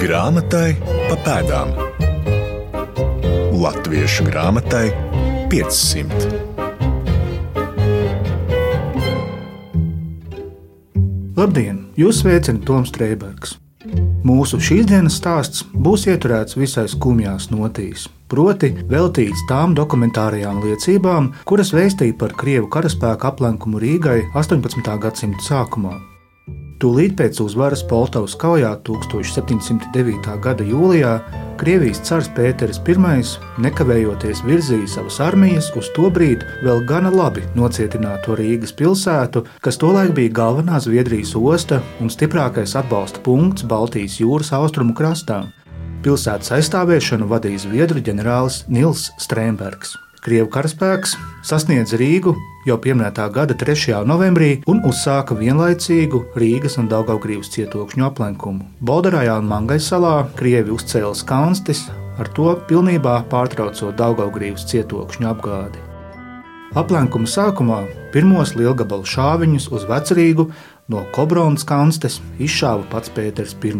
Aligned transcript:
Grāmatai 0.00 0.78
pa 0.80 1.16
pēdām. 1.20 1.74
Latviešu 3.60 4.24
grāmatai 4.30 4.86
500. 5.52 6.30
Labdien! 11.36 11.82
Jūs 12.00 12.22
sveicina 12.22 12.64
Toms 12.64 12.88
Strēbergs. 12.94 13.58
Mūsu 14.24 14.56
šīsdienas 14.64 15.18
stāsts 15.20 15.66
būs 15.68 16.06
ieturēts 16.08 16.56
visai 16.56 16.86
skumjās 16.88 17.50
notīs, 17.52 18.06
proti, 18.32 18.72
veltīts 18.88 19.44
tām 19.52 19.76
dokumentārajām 19.76 20.62
liecībām, 20.64 21.34
kuras 21.44 21.74
vēstīja 21.76 22.16
par 22.16 22.32
Krievu 22.40 22.72
karaspēku 22.72 23.28
aplenkumu 23.34 23.84
Rīgai 23.84 24.22
18. 24.32 24.96
gadsimta 25.04 25.44
sākumā. 25.44 25.98
Tūlīt 26.80 27.12
pēc 27.18 27.36
uzvaras 27.44 27.82
Poltavas 27.84 28.32
kaujā 28.40 28.70
1709. 28.88 30.30
gada 30.40 30.64
jūlijā 30.64 31.10
Krievijas 31.60 32.00
cars 32.08 32.30
Pēters 32.32 32.80
I 32.80 33.20
nekavējoties 33.60 34.40
virzīja 34.46 34.88
savas 34.88 35.20
armijas 35.20 35.68
uz 35.76 35.90
to 35.92 36.08
brīdi 36.08 36.48
vēl 36.64 36.80
gana 36.88 37.12
labi 37.12 37.44
nocietināto 37.54 38.32
Rīgas 38.32 38.72
pilsētu, 38.72 39.44
kas 39.60 39.76
tolaik 39.76 40.14
bija 40.16 40.32
galvenā 40.40 40.80
Zviedrijas 40.80 41.36
osta 41.36 41.82
un 42.00 42.08
stiprākais 42.08 42.72
atbalsta 42.80 43.20
punkts 43.20 43.62
Baltijas 43.68 44.16
jūras 44.16 44.54
austrumu 44.56 44.96
krastā. 44.96 45.50
Pilsētas 46.00 46.56
aizstāvēšanu 46.56 47.28
vadīja 47.28 47.66
Zviedru 47.68 48.00
ģenerālis 48.00 48.64
Nils 48.72 49.10
Strēmbergs. 49.20 49.98
Krievu 50.20 50.50
karaspēks 50.52 51.14
sasniedza 51.48 51.96
Rīgu 51.96 52.34
jau 52.68 52.74
pieminētā 52.84 53.24
gada 53.32 53.54
3. 53.56 54.02
novembrī 54.04 54.50
un 54.68 54.82
uzsāka 54.84 55.32
vienlaicīgu 55.32 56.18
Rīgas 56.36 56.74
un 56.82 56.90
Daugaugrības 56.90 57.48
cietokšņu 57.54 58.04
aplenkumu. 58.04 58.66
Bolderājā 58.84 59.38
un 59.40 59.48
Mangai 59.48 59.78
salā 59.80 60.26
Krievi 60.36 60.74
uzcēla 60.74 61.14
skanstis, 61.16 61.86
ar 62.20 62.28
to 62.36 62.52
pilnībā 62.68 63.14
pārtraucot 63.32 63.96
Daugaugrības 63.96 64.66
cietokšņu 64.68 65.30
apgādi. 65.30 65.80
Aplenkuma 66.76 67.24
sākumā 67.24 67.78
pirmos 68.12 68.52
lielgabalu 68.60 69.08
šāviņus 69.08 69.70
uz 69.72 69.86
vecrīgu 69.88 70.50
no 70.92 71.06
Kobronas 71.16 71.64
kanstes 71.64 72.20
izšāva 72.36 72.84
pats 72.92 73.08
Pēters 73.16 73.56
I. 73.56 73.72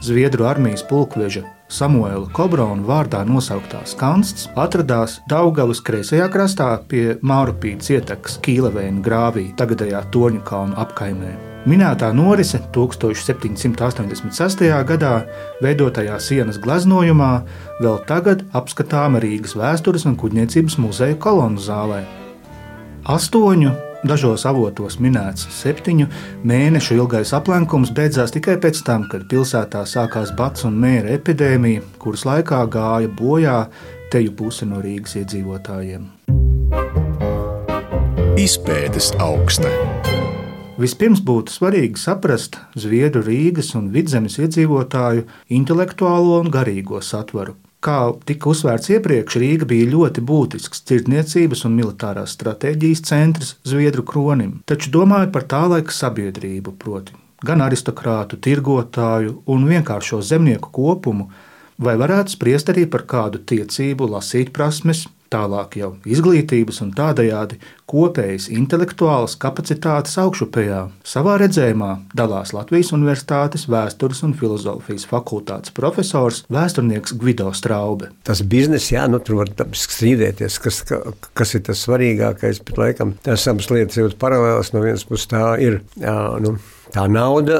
Zviedru 0.00 0.48
armijas 0.48 0.82
pulkveža 0.88 1.44
Samuēla 1.74 2.28
Kobrona 2.30 2.84
vārdā 2.86 3.24
nosauktās 3.26 3.96
kansts 3.98 4.46
atradās 4.54 5.16
Daugavas 5.30 5.80
kreisajā 5.82 6.28
krastā 6.30 6.68
pie 6.90 7.16
Mārupīnas 7.26 7.90
ietekas 7.90 8.36
Kīlevēna 8.44 9.02
grāvī, 9.02 9.48
tagadējā 9.58 10.04
Torņu 10.14 10.42
kalnu 10.46 10.78
apkaimē. 10.78 11.32
Minētā 11.66 12.12
norise 12.14 12.60
1786. 12.76 14.62
gadā 14.90 15.14
veidotajā 15.64 16.18
sienas 16.20 16.60
gleznojumā 16.62 17.32
vēl 17.80 17.98
tagad 18.06 18.44
apskatāma 18.54 19.18
Rīgas 19.24 19.56
vēstures 19.58 20.06
un 20.06 20.14
kuģniecības 20.20 20.78
muzeja 20.84 21.16
kolonu 21.26 21.58
zālē. 21.64 22.04
Astoņu 23.10 23.72
Dažos 24.04 24.42
avotos 24.44 24.98
minēts 25.00 25.46
septiņu 25.62 26.04
mēnešu 26.44 26.98
ilgais 26.98 27.30
aplenkums 27.32 27.88
beidzās 27.96 28.34
tikai 28.34 28.58
pēc 28.60 28.82
tam, 28.84 29.06
kad 29.08 29.24
pilsētā 29.30 29.80
sākās 29.88 30.34
bats 30.36 30.66
un 30.68 30.76
mēra 30.82 31.14
epidēmija, 31.16 31.80
kuras 32.02 32.26
laikā 32.28 32.60
gāja 32.68 33.08
bojā 33.08 33.62
teju 34.12 34.36
puse 34.36 34.68
no 34.68 34.82
Rīgas 34.84 35.16
iedzīvotājiem. 35.22 36.04
Izpētes 38.44 39.14
augsta. 39.24 39.72
Vispirms 40.76 41.24
būtu 41.24 41.54
svarīgi 41.54 41.96
saprast 42.02 42.60
Zviedru 42.76 43.24
Rīgas 43.24 43.72
un 43.78 43.88
Vidzemes 43.94 44.36
iedzīvotāju 44.36 45.24
intelektuālo 45.56 46.42
un 46.44 46.52
garīgo 46.52 47.00
satvaru, 47.00 47.56
Kā 47.84 47.98
tika 48.24 48.48
uzsvērts 48.48 48.88
iepriekš, 48.94 49.34
Rīga 49.42 49.66
bija 49.68 49.90
ļoti 49.92 50.22
būtisks 50.24 50.86
tirdzniecības 50.88 51.66
un 51.68 51.74
militārās 51.76 52.32
stratēģijas 52.32 53.02
centrs 53.04 53.50
Zviedru 53.68 54.06
kronim, 54.08 54.62
taču 54.64 54.92
domājot 54.94 55.34
par 55.34 55.44
tā 55.50 55.60
laika 55.68 55.92
sabiedrību, 55.92 56.72
proti, 56.80 57.12
gan 57.44 57.60
aristokrātu, 57.60 58.38
tirgotāju 58.40 59.42
un 59.52 59.66
vienkāršo 59.68 60.22
zemnieku 60.24 60.72
kopumu, 60.72 61.28
vai 61.76 61.98
varētu 62.00 62.32
spriest 62.38 62.72
arī 62.72 62.86
par 62.88 63.04
kādu 63.10 63.42
tiecību, 63.52 64.08
lasīt 64.16 64.54
prasmes, 64.56 65.04
tālāk 65.34 65.78
jau 65.80 65.94
izglītības 66.06 66.80
un 66.84 66.92
tādējādi 66.96 67.58
kopējas 67.90 68.46
intelektuālas 68.54 69.36
kapacitātes 69.40 70.16
augšupējā. 70.22 70.80
Savā 71.06 71.36
redzējumā 71.42 71.90
dalās 72.16 72.54
Latvijas 72.56 72.92
Universitātes 72.96 73.66
vēstures 73.70 74.22
un 74.26 74.34
filozofijas 74.38 75.06
fakultātes 75.10 75.74
profesors 75.76 76.44
vēsturnieks 76.54 77.16
Gvido 77.20 77.50
Straube. 77.56 78.12
Tas 78.26 78.40
bizness, 78.40 78.92
jā, 78.94 79.04
nu, 79.10 79.20
tur 79.24 79.42
var 79.42 79.52
strīdēties, 79.54 80.60
kas, 80.64 80.80
ka, 80.88 81.02
kas 81.36 81.56
ir 81.58 81.66
tas 81.68 81.84
svarīgākais, 81.84 82.62
bet 82.64 82.80
laikam 82.80 83.16
tās 83.26 83.44
abas 83.50 83.70
lietas 83.72 84.00
ir 84.00 84.16
paralēlas. 84.20 84.72
No 84.74 84.84
vienas 84.84 85.04
puses 85.08 85.28
tā 85.30 85.44
ir. 85.62 85.82
Jā, 86.00 86.16
nu, 86.42 86.56
tā 86.94 87.04
nauda, 87.10 87.58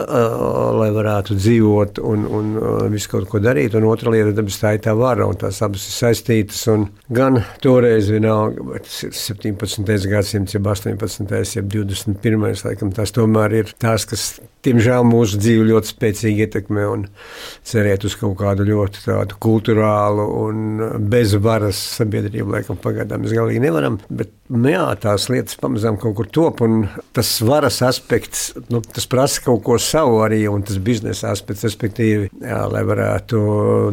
lai 0.78 0.88
varētu 0.94 1.36
dzīvot 1.38 2.00
un, 2.06 2.24
un 2.38 2.52
visu 2.92 3.10
kaut 3.10 3.28
ko 3.30 3.40
darīt. 3.42 3.74
Un 3.78 3.88
otra 3.88 4.12
lieta, 4.14 4.34
dabas 4.36 4.58
tā 4.60 4.74
ir 4.76 4.82
tā 4.84 4.94
vara, 4.98 5.26
un 5.26 5.38
tās 5.40 5.60
abas 5.64 5.86
ir 5.88 5.96
saistītas. 5.96 6.62
Gan 7.14 7.40
toreiz, 7.64 8.10
vienalga, 8.12 8.64
vai 8.68 8.82
tas 8.84 9.00
ir 9.06 9.14
17. 9.18 10.08
gadsimts, 10.10 10.54
jeb 10.56 10.68
18. 10.70 11.34
jeb 11.58 11.70
21. 11.72 12.46
laikam, 12.68 12.92
tās 12.94 13.14
tomēr 13.14 13.58
ir 13.62 13.74
tās, 13.82 14.06
kas, 14.08 14.26
diemžēl, 14.66 15.06
mūsu 15.08 15.40
dzīvi 15.42 15.66
ļoti 15.72 15.92
spēcīgi 15.92 16.46
ietekmē 16.46 16.86
un 16.92 17.08
cerēt 17.66 18.06
uz 18.06 18.16
kaut 18.20 18.36
kādu 18.40 18.66
ļoti 18.68 19.04
tādu 19.08 19.38
kulturālu 19.42 20.28
un 20.44 20.86
bezvaras 21.10 21.80
sabiedrību, 21.98 22.54
laikam, 22.54 22.78
pagaidām 22.80 23.24
mēs 23.24 23.34
galīgi 23.36 23.62
nevaram. 23.66 23.98
Bet, 24.08 24.32
nu, 24.54 24.70
jā, 24.70 24.86
tās 25.02 25.26
lietas 25.32 25.58
pamazām 25.60 25.98
kaut 26.00 26.16
kur 26.20 26.30
top, 26.30 26.62
un 26.64 26.86
tas 27.16 27.34
varas 27.44 27.80
aspekts, 27.84 28.52
nu, 28.70 28.80
tas 28.94 29.08
prasa 29.10 29.23
prasa 29.24 29.40
kaut 29.40 29.62
ko 29.64 29.78
savu 29.80 30.18
arī, 30.20 30.42
un 30.52 30.60
tas 30.66 30.76
biznesa 30.84 31.30
aspekts, 31.32 31.64
respektīvi, 31.64 32.28
jā, 32.44 32.58
lai 32.68 32.82
varētu 32.84 33.38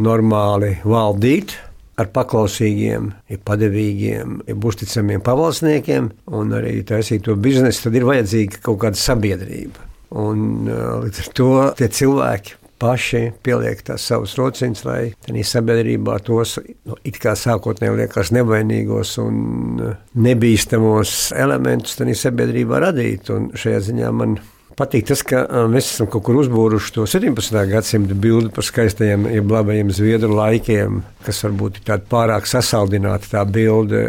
normāli 0.03 0.73
valdīt 0.83 1.53
ar 2.01 2.09
paklausīgiem, 2.11 3.07
ir 3.31 3.39
padevīgiem, 3.47 4.41
ir 4.49 4.67
uzticamiem 4.67 5.23
pavalsniekiem 5.23 6.11
un 6.35 6.51
arī 6.57 6.81
taisīt 6.83 7.23
to 7.23 7.37
biznesu, 7.39 7.85
tad 7.85 7.95
ir 7.95 8.09
vajadzīga 8.09 8.59
kaut 8.65 8.81
kāda 8.83 8.99
sabiedrība. 8.99 9.87
Un 10.19 10.67
līdz 10.67 11.23
ar 11.23 11.31
to 11.39 11.49
tie 11.79 11.87
cilvēki 11.87 12.57
paši 12.81 13.25
pieliek 13.45 13.79
tās 13.87 14.03
savas 14.11 14.35
rociņas, 14.35 14.85
lai 14.89 15.01
tādā 15.23 15.47
sabiedrībā 15.47 16.19
tos 16.27 16.57
nu, 16.59 16.97
it 17.07 17.21
kā 17.23 17.37
sākotnēji 17.39 18.01
liekas 18.03 18.35
nevainīgos 18.35 19.19
un 19.23 19.83
nebīstamos 20.27 21.29
elementus 21.39 22.01
tādā 22.01 22.17
sabiedrībā 22.17 22.81
radīt. 22.89 23.31
Un 23.31 23.53
šajā 23.55 23.85
ziņā 23.91 24.17
man 24.17 24.41
patīk 24.79 25.07
tas, 25.09 25.23
ka 25.27 25.43
mēs 25.71 25.89
esam 25.93 26.09
kaut 26.11 26.25
kur 26.27 26.39
uzbūruši 26.41 26.93
to 26.95 27.05
17. 27.09 27.57
gadsimta 27.71 28.17
bildi 28.17 28.51
par 28.55 28.65
skaistajiem, 28.67 29.27
jeb 29.35 29.51
labajiem 29.51 29.91
zviedru 29.95 30.33
laikiem, 30.37 31.01
kas 31.25 31.43
varbūt 31.45 31.81
ir 31.81 31.87
tāda 31.91 32.07
pārāk 32.11 32.49
sasaldināta 32.49 33.31
tā 33.33 33.43
bilde. 33.49 34.03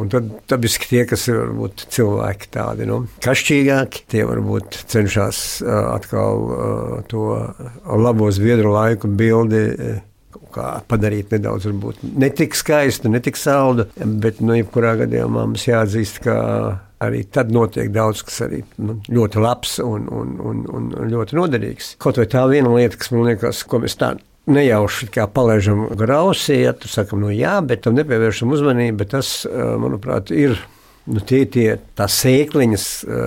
Un 0.00 0.12
tad 0.12 0.28
dabiski 0.50 0.90
tie, 0.90 1.04
kas 1.08 1.28
ir 1.30 1.40
varbūt 1.42 1.86
cilvēki 1.94 2.52
tādi 2.56 2.88
nu, 2.90 3.02
kašķīgāki, 3.24 4.04
tie 4.10 4.26
varbūt 4.28 4.82
cenšas 4.90 5.42
atkal 5.66 6.46
to 7.10 7.26
labo 7.86 8.30
zviedru 8.34 8.74
laiku 8.76 9.10
bildi 9.10 9.64
padarīt 10.90 11.34
nedaudz, 11.34 11.66
varbūt 11.70 12.04
ne 12.20 12.30
tik 12.34 12.54
skaistu, 12.58 13.10
ne 13.12 13.20
tik 13.24 13.38
saldu, 13.40 13.88
bet, 13.96 14.40
nu, 14.44 14.54
jebkurā 14.58 14.96
gadījumā 15.02 15.46
mums 15.48 15.66
jāatzīst, 15.68 16.22
ka 16.24 16.36
arī 17.00 17.22
tad 17.32 17.52
notiek 17.54 17.90
daudz 17.92 18.24
kas 18.26 18.42
arī 18.46 18.62
nu, 18.78 18.98
ļoti 19.08 19.40
labs 19.40 19.78
un, 19.84 20.08
un, 20.12 20.34
un, 20.50 20.64
un 20.72 20.90
ļoti 21.12 21.38
noderīgs. 21.38 21.94
Kaut 22.02 22.20
vai 22.20 22.28
tā 22.30 22.44
viena 22.50 22.72
lieta, 22.74 22.98
kas 23.00 23.12
man 23.14 23.30
liekas, 23.30 23.62
ko 23.68 23.80
mēs 23.84 23.96
tādu 24.00 24.24
nejauši 24.50 25.10
palaidām 25.34 25.86
grausī, 25.98 26.62
ja 26.64 26.74
tur 26.76 26.92
sakām, 26.92 27.22
nu 27.24 27.32
jā, 27.32 27.58
bet 27.64 27.84
tam 27.86 27.96
nepievēršam 27.98 28.52
uzmanību, 28.56 29.00
bet 29.02 29.16
tas, 29.16 29.40
manuprāt, 29.50 30.34
ir. 30.34 30.60
Nu, 31.10 31.18
tie 31.24 31.40
tie 31.48 31.78
sēkliņas 31.96 32.82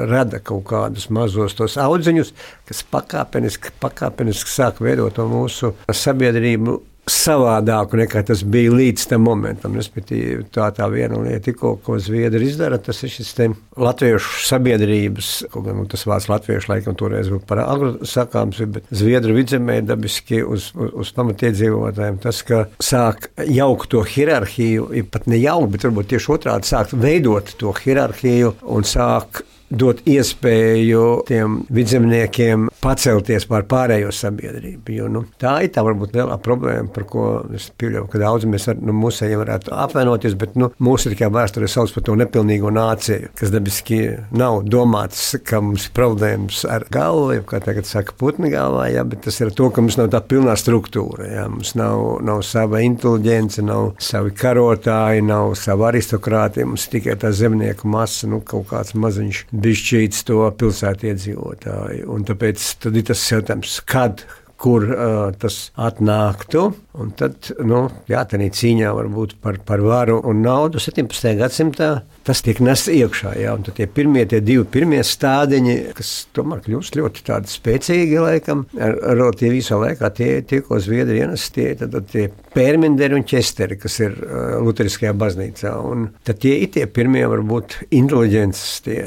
rada 0.07 0.37
kaut 0.45 0.61
kādus 0.69 1.07
mazus 1.11 1.55
tos 1.57 1.73
audziņus, 1.81 2.29
kas 2.69 2.83
pakāpeniski, 2.93 3.73
pakāpeniski 3.81 4.51
sāk 4.53 4.77
veidot 4.85 5.17
to 5.17 5.25
mūsu 5.27 5.71
sabiedrību 5.89 6.77
savādāku 7.09 7.97
nekā 7.99 8.23
tas 8.27 8.43
bija 8.47 8.71
līdz 8.73 9.07
tam 9.11 9.25
momentam. 9.27 9.75
Respektīvi, 9.79 10.45
tā 10.53 10.69
tā 10.75 10.87
viena 10.91 11.19
lieta, 11.19 11.53
ko, 11.57 11.75
ko 11.83 11.97
Zviedri 12.01 12.47
izdara, 12.47 12.79
tas 12.81 13.01
ir 13.03 13.11
šis 13.11 13.33
latviešu 13.79 14.45
sabiedrības, 14.47 15.31
kaut 15.51 15.67
gan 15.67 15.81
nu, 15.81 15.85
tas 15.89 16.05
vārds 16.07 16.29
latviešu 16.31 16.71
laikam 16.71 16.97
toreiz 16.99 17.31
bija 17.31 17.43
par 17.49 17.63
agru 17.65 17.93
sakāms, 18.07 18.61
bet 18.75 18.87
Zviedru 18.95 19.35
vidzemē 19.37 19.81
dabiski 19.87 20.43
uz, 20.43 20.71
uz, 20.77 20.93
uz 21.03 21.13
pamatiedzīvotājiem 21.17 22.21
tas, 22.23 22.43
ka 22.47 22.65
sāk 22.83 23.31
jaukt 23.51 23.91
to 23.91 24.03
hierarhiju, 24.07 24.91
ir 24.95 25.09
pat 25.11 25.27
ne 25.27 25.41
jaukt, 25.41 25.73
bet 25.73 25.87
varbūt 25.89 26.13
tieši 26.13 26.35
otrādi 26.37 26.71
sāk 26.71 26.95
veidot 26.95 27.55
to 27.59 27.73
hierarhiju 27.83 28.55
un 28.71 28.87
sāk 28.87 29.43
dot 29.73 30.03
iespēju 30.05 31.23
tiem 31.27 31.61
vidzemniekiem 31.73 32.67
pacelties 32.83 33.47
pār 33.49 33.65
pārējo 33.69 34.11
sabiedrību. 34.13 34.97
Jo, 34.97 35.09
nu, 35.11 35.23
tā 35.39 35.55
ir 35.65 35.71
tā 35.73 35.83
varbūt 35.85 36.15
lielā 36.17 36.37
problēma, 36.43 36.89
par 36.93 37.07
ko 37.09 37.27
es 37.55 37.69
pieļauju, 37.79 38.09
ka 38.11 38.21
daudzi 38.21 38.49
mēs 38.51 38.67
ar 38.71 38.81
nu, 38.83 38.95
mūsējiem 38.97 39.41
varētu 39.43 39.73
apvienoties, 39.85 40.37
bet 40.39 40.57
nu, 40.59 40.69
mūsu 40.83 41.13
kā 41.17 41.29
vēsture 41.33 41.69
sauc 41.71 41.93
par 41.95 42.05
to 42.07 42.17
nepilnīgo 42.19 42.71
nāciju, 42.73 43.31
kas 43.39 43.53
dabiski 43.53 44.01
nav 44.35 44.63
domāts, 44.67 45.25
ka 45.47 45.61
mums 45.63 45.87
ir 45.87 45.95
problēmas 45.97 46.63
ar 46.69 46.85
galvu, 46.93 47.41
kā 47.49 47.61
tagad 47.63 47.87
saka 47.89 48.15
putni 48.19 48.51
galvā, 48.53 48.89
jā, 48.93 49.05
bet 49.07 49.23
tas 49.27 49.39
ir 49.41 49.53
to, 49.55 49.69
ka 49.73 49.83
mums 49.83 49.97
nav 49.99 50.11
tā 50.13 50.21
pilnā 50.25 50.55
struktūra. 50.59 51.27
Jā. 51.29 51.47
Mums 51.53 51.73
nav, 51.79 52.03
nav 52.25 52.43
sava 52.47 52.81
inteliģence, 52.83 53.63
nav 53.65 53.93
savi 54.03 54.33
karotāji, 54.37 55.23
nav 55.25 55.53
sava 55.59 55.89
aristokrātija, 55.91 56.67
mums 56.69 56.87
tikai 56.91 57.15
tā 57.21 57.33
zemnieku 57.35 57.89
masa, 57.91 58.29
nu, 58.31 58.41
kaut 58.45 58.69
kāds 58.71 58.95
maziņš 58.97 59.43
bišķīts 59.53 60.25
to 60.27 60.41
pilsētu 60.59 61.11
iedzīvotāju. 61.11 62.07
Un 62.13 62.25
tāpēc 62.27 62.72
tad 62.81 62.97
ir 62.97 63.05
tas 63.09 63.25
jautājums, 63.31 63.79
kad 63.89 64.25
kur 64.63 64.85
uh, 64.87 65.33
tas 65.39 65.57
atnāktu. 65.79 66.69
Un 67.01 67.09
tad, 67.17 67.49
nu, 67.65 67.87
jā, 68.07 68.21
tā 68.29 68.37
ir 68.39 68.53
cīņā 68.53 68.91
varbūt 68.95 69.35
par, 69.43 69.57
par 69.65 69.81
varu 69.83 70.19
un 70.29 70.43
naudu 70.45 70.79
17. 70.81 71.33
gadsimtā. 71.39 71.89
Tas 72.23 72.39
tiek 72.45 72.61
nests 72.63 72.87
iekšā, 72.93 73.33
jā, 73.41 73.55
un 73.57 73.65
tie 73.65 73.87
pirmie, 73.91 74.23
tie 74.29 74.39
divi 74.45 74.63
pirmie 74.71 75.01
stādiņi, 75.03 75.73
kas 75.97 76.11
tomēr 76.37 76.61
kļūst 76.63 76.95
ļoti 76.95 77.25
tādi 77.27 77.51
spēcīgi, 77.51 78.21
laikam, 78.23 78.63
ar, 78.77 78.95
relatīvi 79.17 79.59
īsā 79.59 79.81
laikā, 79.81 80.13
tie, 80.15 80.29
tie 80.47 80.61
ko 80.63 80.79
zviedri 80.79 81.19
ienes, 81.25 81.49
tie, 81.51 81.73
tad, 81.79 81.91
tad 81.97 82.07
tie 82.13 82.29
pērmenderi 82.55 83.19
un 83.19 83.27
ķesteri, 83.27 83.79
kas 83.81 83.99
ir 84.05 84.15
uh, 84.15 84.55
Luteriskajā 84.63 85.11
baznīcā, 85.19 85.75
un 85.91 86.07
tad 86.23 86.39
tie 86.45 86.55
ir 86.63 86.71
tie 86.77 86.87
pirmie, 86.87 87.25
varbūt, 87.33 87.81
inteliģences 87.91 88.81
tie 88.87 88.99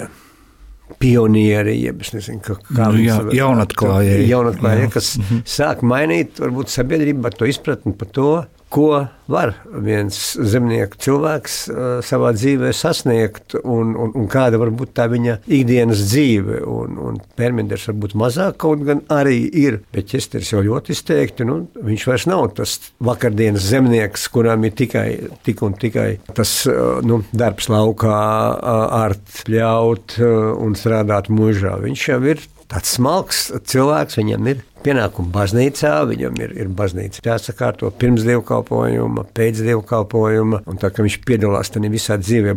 pionieri, 1.02 1.74
jeb 1.82 2.02
nezinu, 2.14 2.40
kā, 2.44 2.56
kā 2.68 2.90
nu, 2.94 3.00
jā, 3.02 3.18
jaunatklājēji, 3.34 4.28
jaunatklājēji, 4.30 4.90
kas 4.94 5.12
mm 5.18 5.24
-hmm. 5.28 5.48
sāk 5.56 5.82
mainīt 5.82 6.40
varbūt 6.42 6.72
sabiedrību 6.72 7.26
ar 7.26 7.34
to 7.34 7.48
izpratni 7.50 7.92
par 7.92 8.08
to, 8.08 8.30
ko 8.72 9.06
var 9.30 9.52
viens 9.82 10.16
zemnieku 10.38 10.98
cilvēks 11.02 11.54
uh, 11.70 11.84
savā 12.06 12.32
dzīvē 12.36 12.70
sasniegt, 12.76 13.56
un, 13.62 13.94
un, 13.98 14.12
un 14.18 14.28
kāda 14.30 14.58
var 14.60 14.70
būt 14.74 14.92
tā 14.96 15.08
viņa 15.10 15.38
ikdienas 15.46 16.04
dzīve. 16.06 16.60
Un, 16.70 16.98
un 17.02 17.20
Pērmenders 17.38 17.88
varbūt 17.90 18.16
mazāk 18.18 18.58
kaut 18.62 18.84
gan 18.86 19.02
arī 19.12 19.38
ir, 19.50 19.80
bet 19.94 20.10
ķesteris 20.12 20.52
jau 20.54 20.62
ļoti 20.66 20.94
izteikti, 20.94 21.46
nu, 21.48 21.60
viņš 21.74 22.06
vairs 22.10 22.26
nav 22.30 22.48
tas 22.58 22.76
vakardienas 23.02 23.66
zemnieks, 23.70 24.28
kuram 24.34 24.66
ir 24.66 24.76
tikai 24.78 25.06
tik 25.46 25.62
un 25.66 25.78
tikai 25.78 26.08
tas 26.34 26.58
uh, 26.70 26.98
nu, 27.06 27.22
darbs 27.34 27.70
laukā, 27.72 28.18
uh, 28.56 28.84
art, 29.02 29.24
pļaut 29.46 30.18
uh, 30.20 30.52
un 30.62 30.78
strādāt 30.78 31.30
mūžā. 31.32 31.78
Viņš 31.82 32.10
jau 32.12 32.20
ir 32.34 32.44
tāds 32.70 32.94
smalks 32.96 33.42
cilvēks, 33.68 34.18
viņam 34.20 34.52
ir 34.52 34.62
pienākumu 34.86 35.32
baznīcā, 35.34 35.96
viņam 36.10 36.40
ir, 36.44 36.54
ir 36.62 36.70
baznīca 36.78 37.24
jāsakārto 37.26 37.90
pirms 37.98 38.26
dievkalpojuma, 38.26 39.26
pēc 39.36 39.64
dievkalpojuma, 39.66 40.62
un 40.66 40.80
tā 40.82 40.92
kā 40.94 41.06
viņš 41.06 41.20
piedalās 41.26 41.72
tajā 41.74 41.92
visā 41.92 42.18
dzīvē, 42.22 42.56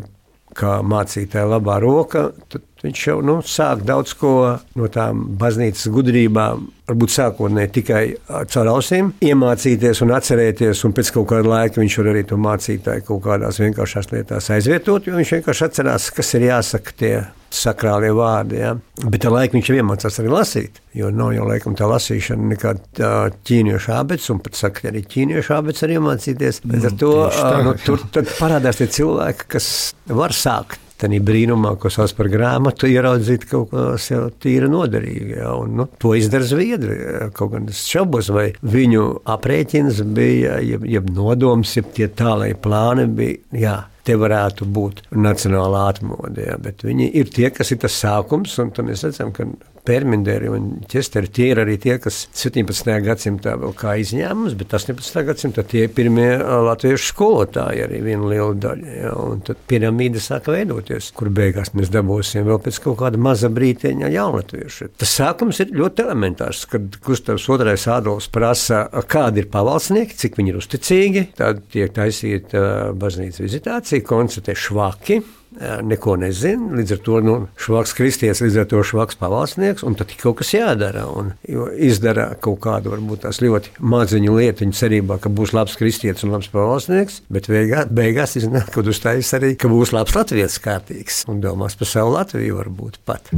kā 0.59 0.79
mācītāja 0.85 1.47
labā 1.47 1.77
roka, 1.81 2.29
tad 2.51 2.63
viņš 2.83 3.01
jau 3.05 3.17
nu, 3.25 3.37
sāk 3.45 3.83
daudz 3.87 4.15
ko 4.17 4.33
no 4.79 4.89
tām 4.91 5.21
baznīcas 5.39 5.89
gudrībām, 5.93 6.65
varbūt 6.89 7.13
sākotnēji 7.13 7.71
tikai 7.75 8.03
caur 8.51 8.71
ausīm, 8.73 9.13
iemācīties 9.25 10.01
un 10.05 10.13
atcerēties, 10.17 10.83
un 10.87 10.95
pēc 10.97 11.13
kaut 11.15 11.29
kāda 11.31 11.53
laika 11.53 11.81
viņš 11.81 11.97
var 12.01 12.11
arī 12.13 12.23
to 12.29 12.39
mācītāju 12.41 13.05
kaut 13.11 13.25
kādās 13.27 13.61
vienkāršās 13.61 14.11
lietās 14.13 14.49
aizvietot, 14.55 15.07
jo 15.07 15.19
viņš 15.19 15.35
vienkārši 15.37 15.67
atcerās, 15.69 16.09
kas 16.15 16.33
ir 16.39 16.49
jāsaka 16.49 16.97
tie 17.03 17.13
sakrālie 17.55 18.11
vārdi. 18.15 18.59
Ja? 18.61 18.73
Bet 19.05 19.25
ar 19.27 19.35
laiku 19.35 19.57
viņš 19.57 19.71
jau 19.71 19.77
iemācās 19.79 20.19
arī 20.21 20.33
lasīt. 20.33 20.81
Jo 20.97 21.11
nav 21.13 21.31
jau 21.35 21.47
laikam 21.49 21.77
tā 21.77 21.87
lasīšana 21.89 22.51
nekāda 22.53 23.13
ķīniešu 23.47 23.93
abets, 23.95 24.29
un 24.33 24.41
pat 24.43 24.59
saka, 24.59 24.89
arī 24.89 25.05
ķīniešu 25.07 25.55
abets 25.55 25.85
arī 25.85 25.99
iemācīties. 25.99 26.61
Bet 26.65 26.83
ar 26.83 26.93
mm, 26.93 26.99
to 27.01 27.15
tā, 27.33 27.55
nu, 27.65 27.73
tur 27.85 28.05
parādās 28.39 28.81
tie 28.81 28.89
cilvēki, 28.99 29.49
kas 29.55 29.71
var 30.09 30.35
sākt. 30.35 30.85
Tad 30.99 31.13
brīnumā, 31.23 31.77
ko 31.79 31.87
sauc 31.87 32.11
par 32.17 32.27
grāmatu, 32.27 32.89
ieraudzīt 32.91 33.45
kaut 33.47 33.69
ko 33.71 33.83
jau 34.03 34.25
tīri 34.43 34.67
noderīgu. 34.67 35.29
Ja, 35.37 35.53
un, 35.55 35.77
nu, 35.79 35.85
to 36.01 36.11
izdara 36.19 36.43
zviedri. 36.43 36.97
Kaut 37.37 37.53
gan 37.53 37.69
es 37.71 37.85
šaubos, 37.87 38.27
vai 38.35 38.49
viņu 38.59 39.05
aprēķins 39.31 40.01
bija, 40.11 40.57
jeb, 40.59 40.83
jeb 40.83 41.07
nodoms, 41.15 41.71
jeb 41.77 41.87
tie 41.95 42.09
tālai 42.11 42.51
plāni 42.51 43.07
bija. 43.15 43.39
Jā, 43.55 43.77
te 44.09 44.17
varētu 44.17 44.65
būt 44.73 45.03
nacionāla 45.13 45.85
atmodu. 45.91 46.41
Ja, 46.47 46.57
bet 46.61 46.81
viņi 46.87 47.11
ir 47.21 47.29
tie, 47.33 47.49
kas 47.53 47.73
ir 47.73 47.81
tas 47.83 47.97
sākums, 48.01 48.55
un 48.61 48.73
mēs 48.87 49.05
redzam, 49.05 49.33
ka 49.35 49.45
Pērminderi 49.87 50.49
un 50.51 50.69
ķesteri 50.89 51.29
tie 51.33 51.49
ir 51.53 51.61
arī 51.63 51.77
tie, 51.81 51.95
kas 52.01 52.21
17. 52.37 52.91
gadsimtā 53.05 53.55
vēl 53.61 53.73
kā 53.77 53.95
izņēmums, 54.01 54.55
bet 54.59 54.75
18. 54.77 55.23
gadsimtā 55.27 55.63
tie 55.67 55.85
ir 55.87 55.93
pirmie 55.95 56.27
latviešu 56.39 57.11
skolotāji 57.13 57.85
arī 57.85 58.01
viena 58.05 58.29
liela 58.29 58.57
daļa. 58.67 58.95
Ja, 58.99 59.13
un 59.19 59.43
tad 59.45 59.61
piramīda 59.69 60.21
sāka 60.23 60.53
veidoties, 60.55 61.11
kur 61.17 61.31
beigās 61.33 61.73
mēs 61.77 61.91
dabūsim 61.93 62.47
vēl 62.47 62.61
pēc 62.65 62.81
kaut 62.83 62.99
kāda 63.01 63.21
maza 63.21 63.51
brīteņa 63.53 64.11
jaunatviešu. 64.13 64.91
Tas 64.99 65.15
sākums 65.21 65.61
ir 65.63 65.73
ļoti 65.79 66.05
elementārs, 66.05 66.65
kad 66.69 66.99
Gustavs 67.05 67.47
II 67.49 67.75
Ādolfs 67.89 68.29
prasa, 68.31 68.85
kādi 69.09 69.43
ir 69.43 69.49
pavalsnieki, 69.51 70.17
cik 70.19 70.37
viņi 70.39 70.53
ir 70.53 70.59
uzticīgi, 70.61 71.25
tad 71.39 71.65
tiek 71.73 71.93
taisīta 71.95 72.93
baznīcas 72.99 73.43
vizitācija, 73.43 74.05
konstatē 74.05 74.55
švaki, 74.57 75.21
neko 75.59 76.15
nezina. 76.19 76.73
Līdz 76.79 76.95
ar 76.95 77.01
to 77.05 77.19
nu, 77.25 77.35
švaks 77.59 77.93
kristietis, 77.97 78.41
līdz 78.43 78.61
ar 78.63 78.67
to 78.71 78.83
švaks 78.85 79.19
pavalsnieks, 79.19 79.83
un 79.87 79.97
tad 79.99 80.13
kaut 80.19 80.39
kas 80.41 80.53
jādara. 80.55 81.05
Un, 81.09 81.33
izdara 81.75 82.29
kaut 82.41 82.61
kādu, 82.63 82.93
varbūt 82.93 83.25
tās 83.25 83.41
ļoti 83.43 83.75
maziņu 83.79 84.37
lietiņu, 84.39 84.75
cerībā, 84.79 85.19
ka 85.23 85.31
būs 85.33 85.53
labs 85.57 85.75
kristietis 85.79 86.25
un 86.25 86.33
labs 86.35 86.51
pavalsnieks, 86.53 87.21
bet 87.33 87.49
beigā, 87.51 87.85
beigās 87.91 88.37
iznāk, 88.39 88.71
ka 88.73 88.83
uzstājas 88.85 89.33
arī, 89.37 89.53
ka 89.59 89.71
būs 89.71 89.93
labs 89.95 90.15
latviešu 90.15 90.63
kārtīgs 90.65 91.23
un 91.29 91.43
domās 91.43 91.77
par 91.79 91.89
savu 91.89 92.15
Latviju 92.15 92.57
varbūt 92.59 92.99
pat. 93.07 93.31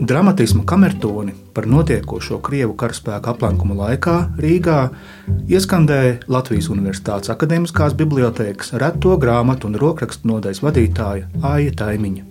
Dramatismu 0.00 0.64
kamertoni 0.68 1.34
par 1.54 1.68
notiekošo 1.70 2.40
Krievu 2.44 2.74
karaspēka 2.78 3.34
aplenkuma 3.34 3.76
laikā 3.78 4.16
Rīgā 4.42 4.78
ieskandēja 5.50 6.16
Latvijas 6.32 6.68
Universitātes 6.72 7.32
Akademiskās 7.32 7.94
bibliotēkas 7.98 8.74
reto 8.82 9.14
grāmatu 9.20 9.70
un 9.70 9.78
rokrakstu 9.80 10.28
nodaļas 10.30 10.62
vadītāja 10.64 11.43
Aija 11.44 11.74
Taimiņa. 11.76 12.24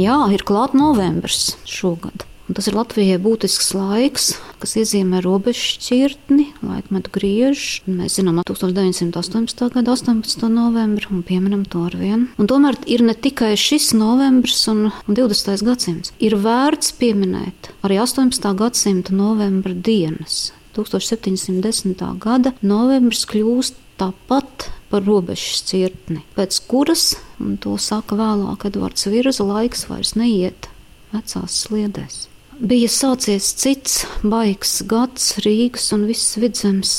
Jā, 0.00 0.18
ir 0.32 0.44
klāts 0.44 0.76
novembris 0.76 1.54
šogad. 1.68 2.26
Un 2.50 2.56
tas 2.58 2.66
ir 2.68 2.74
Latvijai 2.76 3.16
būtisks 3.22 3.70
laiks, 3.72 4.24
kas 4.60 4.74
iezīmē 4.76 5.22
robežu 5.24 5.76
šķirtni, 5.76 6.48
laikmetu 6.60 7.12
griež. 7.14 7.62
Mēs 7.86 8.18
zinām, 8.18 8.42
1918. 8.44 9.62
gada 9.72 9.94
18. 9.94 10.44
novembri 10.52 11.08
un 11.08 11.22
pieminam 11.24 11.62
to 11.64 11.86
ar 11.86 11.96
vienu. 11.96 12.28
Un 12.36 12.50
tomēr 12.50 12.76
ir 12.90 13.06
ne 13.06 13.14
tikai 13.14 13.54
šis 13.56 13.94
novembris 13.96 14.66
un 14.68 14.90
20. 15.06 15.64
gadsimts. 15.64 16.12
Ir 16.20 16.36
vērts 16.42 16.92
pieminēt 17.00 17.70
arī 17.86 18.02
18. 18.02 18.52
gadsimta 18.58 19.16
novembra 19.16 19.72
dienas. 19.72 20.50
1710. 20.76 22.04
gada 22.20 22.52
novembris 22.60 23.24
kļūst 23.32 23.80
tāpat 24.00 24.68
par 24.92 25.06
robežu 25.08 25.62
cirtni, 25.66 26.20
pēc 26.36 26.60
kuras, 26.68 27.14
un 27.40 27.56
to 27.62 27.78
saka 27.80 28.18
vēlāk 28.20 28.68
Edvards 28.68 29.08
Virza, 29.08 29.48
laiks 29.48 29.88
vairs 29.88 30.14
neiet 30.20 30.68
vecās 31.12 31.64
sliedēs 31.64 32.26
bija 32.62 32.88
sācies 32.90 33.48
cits 33.58 34.02
baigs 34.22 34.80
gads 34.88 35.38
Rīgas 35.42 35.88
un 35.94 36.06
visas 36.06 36.38
vidzemes 36.38 36.92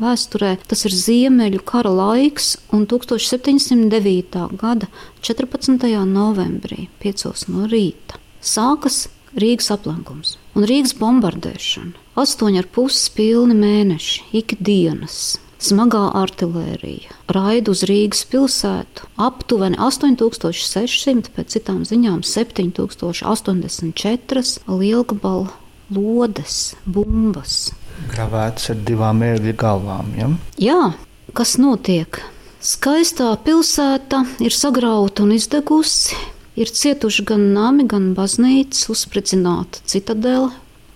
vēsturē. 0.00 0.54
Tas 0.70 0.84
ir 0.86 0.94
Ziemeļu 0.94 1.62
kara 1.66 1.90
laiks, 1.90 2.54
un 2.74 2.86
1709. 2.90 4.46
gada 4.60 4.90
14. 5.26 5.88
novembrī, 6.06 6.88
5. 7.02 7.26
no 7.50 7.66
rīta, 7.70 8.20
sākas 8.40 9.08
Rīgas 9.34 9.70
aplankums 9.74 10.36
un 10.54 10.66
Rīgas 10.66 10.94
bombardēšana. 10.98 11.94
Astoņi 12.20 12.62
ar 12.62 12.66
pusi 12.74 13.12
pilni 13.14 13.54
mēneši, 13.56 14.26
ikdienas, 14.40 15.38
smagā 15.60 16.10
artērija, 16.16 17.10
raida 17.32 17.70
uz 17.72 17.82
Rīgas 17.88 18.24
pilsētu 18.30 19.02
aptuveni 19.20 19.76
8600, 19.80 21.30
pēc 21.36 21.46
citām 21.56 21.84
ziņām 21.88 22.22
7084 22.26 24.42
lielgabala 24.68 25.48
lodes, 25.90 26.74
bumbas. 26.86 27.72
Gravētas 28.10 28.70
ar 28.72 28.78
divām 28.86 29.22
ērgļu 29.26 29.54
galvām. 29.60 30.06
Ja? 30.18 30.28
Jā, 30.60 30.92
kas 31.36 31.58
notiek? 31.60 32.20
Skaistā 32.60 33.36
pilsēta 33.44 34.18
ir 34.44 34.52
sagrauta 34.52 35.22
un 35.24 35.30
izdegusi. 35.36 36.16
Ir 36.60 36.68
cietuši 36.68 37.24
gan 37.28 37.42
nami, 37.54 37.82
gan 37.88 38.14
baznīcas, 38.16 38.88
uzspridzināta 38.92 39.78
citadele. 39.88 40.50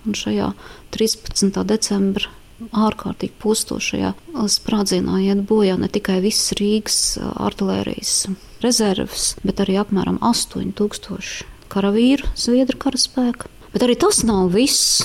Un 0.05 0.13
šajā 0.13 0.53
13. 0.93 1.63
decembra 1.65 2.29
ārkārtīgi 2.73 3.35
postošajā 3.41 4.13
sprādzienā 4.55 5.19
iet 5.25 5.43
bojā 5.49 5.77
ne 5.79 5.89
tikai 5.91 6.19
visas 6.23 6.55
Rīgas 6.59 6.99
artērijas 7.21 8.15
rezerves, 8.63 9.33
bet 9.45 9.61
arī 9.63 9.77
apmēram 9.81 10.17
8000 10.23 11.45
karavīru 11.71 12.31
Zviedru 12.39 12.79
karaspēka. 12.81 13.51
Bet 13.75 13.83
arī 13.83 13.97
tas 13.99 14.23
nav 14.23 14.53
viss. 14.55 15.03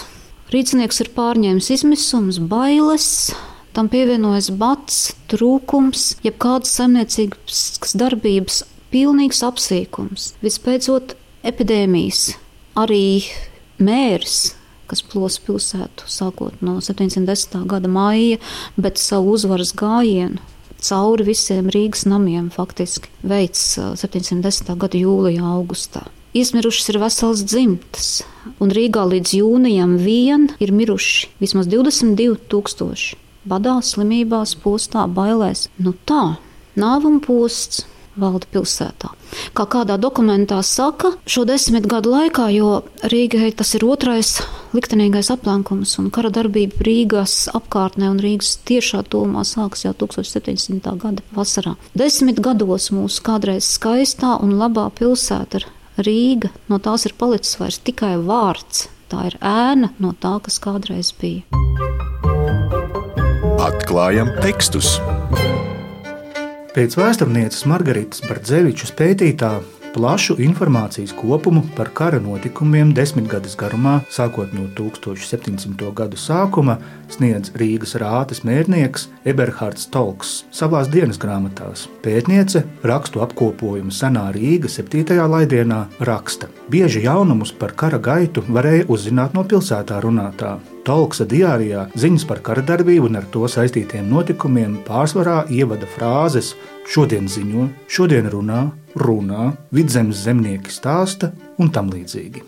Rīznieks 0.51 1.01
ir 1.03 1.13
pārņēmis 1.15 1.71
izmisums, 1.77 2.41
bailes, 2.51 3.31
tam 3.75 3.91
pievienojas 3.91 4.51
bats, 4.59 5.13
trūkums, 5.31 6.17
jeb 6.27 6.39
kādas 6.43 6.75
saimniecības 6.79 7.95
darbības 7.99 8.65
pilnīgs 8.91 9.45
apsīkums. 9.47 10.33
Vispēcot 10.43 11.15
epidēmijas, 11.47 12.33
arī 12.79 13.23
mērs, 13.79 14.57
kas 14.91 15.05
plos 15.07 15.39
pilsētu 15.47 16.09
sākot 16.11 16.61
no 16.65 16.81
710. 16.85 17.65
gada 17.71 17.91
maija, 17.91 18.41
bet 18.77 18.99
savu 18.99 19.37
uzvaras 19.39 19.73
gājienu 19.79 20.43
cauri 20.81 21.27
visiem 21.29 21.69
Rīgas 21.73 22.07
namiem 22.09 22.49
faktiski 22.55 23.11
veids 23.23 23.77
710. 23.79 24.73
gada 24.81 24.99
jūlijā, 24.99 25.45
augustā. 25.45 26.07
Izmirušas 26.37 26.93
ir 26.93 27.01
vesels 27.03 27.43
dzimtas, 27.43 28.11
un 28.63 28.71
Rīgā 28.71 29.03
līdz 29.11 29.35
jūnijam 29.41 29.97
vien 29.99 30.47
ir 30.63 30.71
miruši 30.73 31.33
vismaz 31.43 31.67
22,000. 31.71 33.17
Badā, 33.51 33.79
slimībās, 33.83 34.53
postā, 34.63 35.07
bailēs. 35.11 35.67
Nu 35.81 35.95
tā, 36.07 36.37
nāvuma 36.79 37.23
posts 37.25 37.87
valda 38.19 38.49
pilsētā. 38.51 39.13
Kā 39.55 39.67
kādā 39.71 39.97
dokumentā 40.01 40.61
saka, 40.67 41.13
šo 41.29 41.45
desmit 41.49 41.87
gadu 41.91 42.13
laikā, 42.15 42.49
jo 42.55 42.83
Rīgai 43.07 43.53
tas 43.57 43.75
ir 43.79 43.87
otrais 43.87 44.39
liktenīgais 44.75 45.31
aplenkums 45.33 45.97
un 46.03 46.11
kara 46.15 46.31
darbība 46.35 46.85
Rīgas 46.87 47.49
apkārtnē 47.55 48.11
un 48.11 48.21
Rīgas 48.23 48.57
tiešā 48.69 49.05
tūmā 49.11 49.45
sākas 49.47 49.85
jau 49.87 49.95
1700. 50.05 50.97
gada 51.01 51.27
vasarā. 51.37 51.77
Desmit 51.95 52.41
gados 52.43 52.91
mūsu 52.95 53.23
kādreiz 53.27 53.69
skaistā 53.79 54.37
un 54.43 54.57
labā 54.61 54.89
pilsēta 54.99 55.65
Rīga, 56.01 56.51
no 56.71 56.79
tās 56.83 57.05
ir 57.07 57.17
palicis 57.19 57.59
vairs 57.61 57.81
tikai 57.85 58.17
vārds. 58.25 58.89
Tā 59.11 59.27
ir 59.27 59.37
ēna 59.43 59.91
no 59.99 60.15
tā, 60.15 60.37
kas 60.45 60.61
kādreiz 60.63 61.11
bija. 61.19 61.43
Atklājam 63.61 64.31
tekstus! 64.39 64.95
Pēc 66.71 66.95
vēsturnieces 66.95 67.65
Margaritas 67.67 68.23
Bardzevičas 68.29 68.93
pētītā 68.95 69.57
plašu 69.95 70.37
informācijas 70.39 71.13
kopumu 71.17 71.63
par 71.77 71.89
kara 71.95 72.21
notikumiem 72.21 72.93
desmitgades 72.95 73.57
garumā, 73.59 74.01
sākot 74.11 74.53
no 74.55 74.69
1700. 74.79 75.91
gadu 75.95 76.19
sākuma, 76.21 76.79
sniedz 77.11 77.51
Rīgas 77.59 77.97
rātes 77.99 78.45
mērnieks 78.47 79.09
Eberhards 79.25 79.89
Tolks 79.91 80.45
savās 80.55 80.91
dienas 80.93 81.19
grāmatās. 81.19 81.89
Pētniece 82.05 82.65
rakstu 82.87 83.25
apkopojumu 83.27 83.91
senā 83.95 84.29
Rīga 84.37 84.71
7. 84.71 85.19
laidienā 85.35 85.85
raksta. 86.07 86.51
Bieži 86.71 87.05
jaunumus 87.07 87.53
par 87.53 87.75
kara 87.75 87.99
gaitu 87.99 88.45
varēja 88.49 88.87
uzzināt 88.89 89.35
no 89.35 89.45
pilsētā 89.45 89.99
runātā. 90.05 90.59
Tolksa 90.87 91.27
diārijā 91.29 91.89
ziņas 91.99 92.25
par 92.27 92.41
kara 92.45 92.63
darbību 92.65 93.11
un 93.11 93.19
ar 93.21 93.27
to 93.33 93.45
saistītiem 93.51 94.07
notikumiem 94.09 94.79
pārsvarā 94.87 95.43
ievada 95.53 95.89
frāzes: 95.97 96.55
šodien 96.89 97.29
ziņo, 97.29 97.69
šodien 97.87 98.31
runā, 98.33 98.63
runā, 98.99 99.53
vidzemes 99.75 100.25
zemnieki 100.25 100.73
stāsta 100.73 101.31
un 101.61 101.71
tam 101.75 101.91
līdzīgi. 101.93 102.43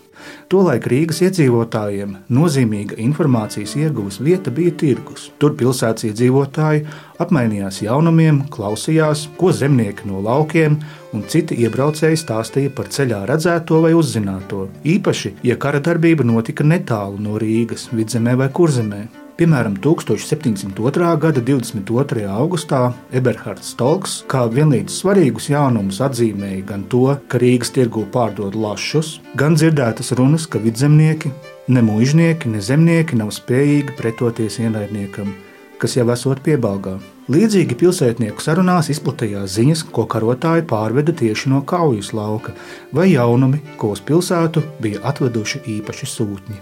Tolaik 0.51 0.85
Rīgas 0.87 1.19
iedzīvotājiem 1.25 2.13
nozīmīga 2.31 2.97
informācijas 3.03 3.73
ieguves 3.79 4.19
vieta 4.23 4.53
bija 4.53 4.73
tirgus. 4.79 5.29
Tur 5.41 5.55
pilsētas 5.59 6.07
iedzīvotāji 6.09 6.85
apmainījās 7.23 7.81
jaunumiem, 7.83 8.43
klausījās, 8.53 9.25
ko 9.39 9.51
zemnieki 9.55 10.07
no 10.09 10.21
laukiem 10.23 10.77
un 11.13 11.25
citi 11.29 11.57
iebraucēji 11.65 12.21
stāstīja 12.23 12.75
par 12.77 12.91
ceļā 12.93 13.23
redzēto 13.29 13.81
vai 13.83 13.95
uzzināto. 13.97 14.67
Īpaši, 14.95 15.35
ja 15.49 15.59
kara 15.59 15.83
darbība 15.83 16.25
notika 16.27 16.65
netālu 16.67 17.19
no 17.23 17.41
Rīgas, 17.41 17.89
vidzemē 17.91 18.37
vai 18.43 18.49
kurzemē. 18.53 19.22
Piemēram, 19.43 19.73
1702. 19.83 21.07
gada 21.19 21.41
22. 21.43 22.21
augustā 22.31 22.77
Eberhards 23.11 23.73
Stolks 23.73 24.13
kā 24.31 24.45
vienlīdz 24.47 25.01
svarīgus 25.01 25.49
jaunumus 25.51 25.97
atzīmēja 26.05 26.61
gan 26.69 26.85
to, 26.87 27.01
ka 27.27 27.41
Rīgas 27.43 27.73
tirgū 27.75 28.05
pārdod 28.13 28.55
lašus, 28.55 29.17
gan 29.35 29.57
dzirdētas 29.59 30.13
runas, 30.15 30.45
ka 30.47 30.61
vidzemnieki, 30.63 31.33
ne 31.75 31.83
mužnieki, 31.83 32.53
ne 32.53 32.63
zemnieki 32.63 33.19
nav 33.19 33.33
spējīgi 33.35 33.97
pretoties 33.99 34.61
ienaidniekam, 34.63 35.35
kas 35.75 35.97
jau 35.99 36.07
esot 36.15 36.39
piebalgā. 36.47 36.95
Līdzīgi 37.31 37.77
pilsētnieku 37.79 38.43
sarunās 38.43 38.89
izplatījās 38.91 39.53
ziņas, 39.55 39.81
ko 39.95 40.03
karotāji 40.11 40.65
pārveda 40.67 41.13
tieši 41.15 41.53
no 41.53 41.61
kaujas 41.63 42.09
lauka, 42.11 42.51
vai 42.91 43.05
jaunumi, 43.13 43.61
ko 43.79 43.93
uz 43.95 44.01
pilsētu 44.03 44.59
bija 44.83 44.99
atveduši 45.07 45.61
īpaši 45.77 46.09
sūtņi. 46.11 46.57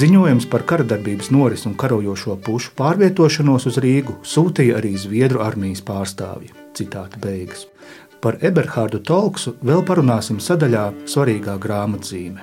Ziņojums 0.00 0.48
par 0.50 0.64
karadarbības 0.66 1.30
norisi 1.30 1.68
un 1.70 1.76
karojošo 1.78 2.34
pušu 2.42 2.72
pārvietošanos 2.80 3.68
uz 3.70 3.78
Rīgu 3.84 4.16
sūtīja 4.26 4.80
arī 4.80 4.96
Zviedru 4.98 5.44
armijas 5.46 5.84
pārstāvji. 5.86 6.50
Citāta 6.74 7.22
beigas. 7.22 7.68
Par 8.18 8.40
Eberhārdu 8.42 8.98
Tolksu 9.06 9.54
vēl 9.62 9.86
parunāsim 9.86 10.42
sadaļā 10.42 10.88
svarīgā 11.14 11.54
grāmatzīme. 11.62 12.42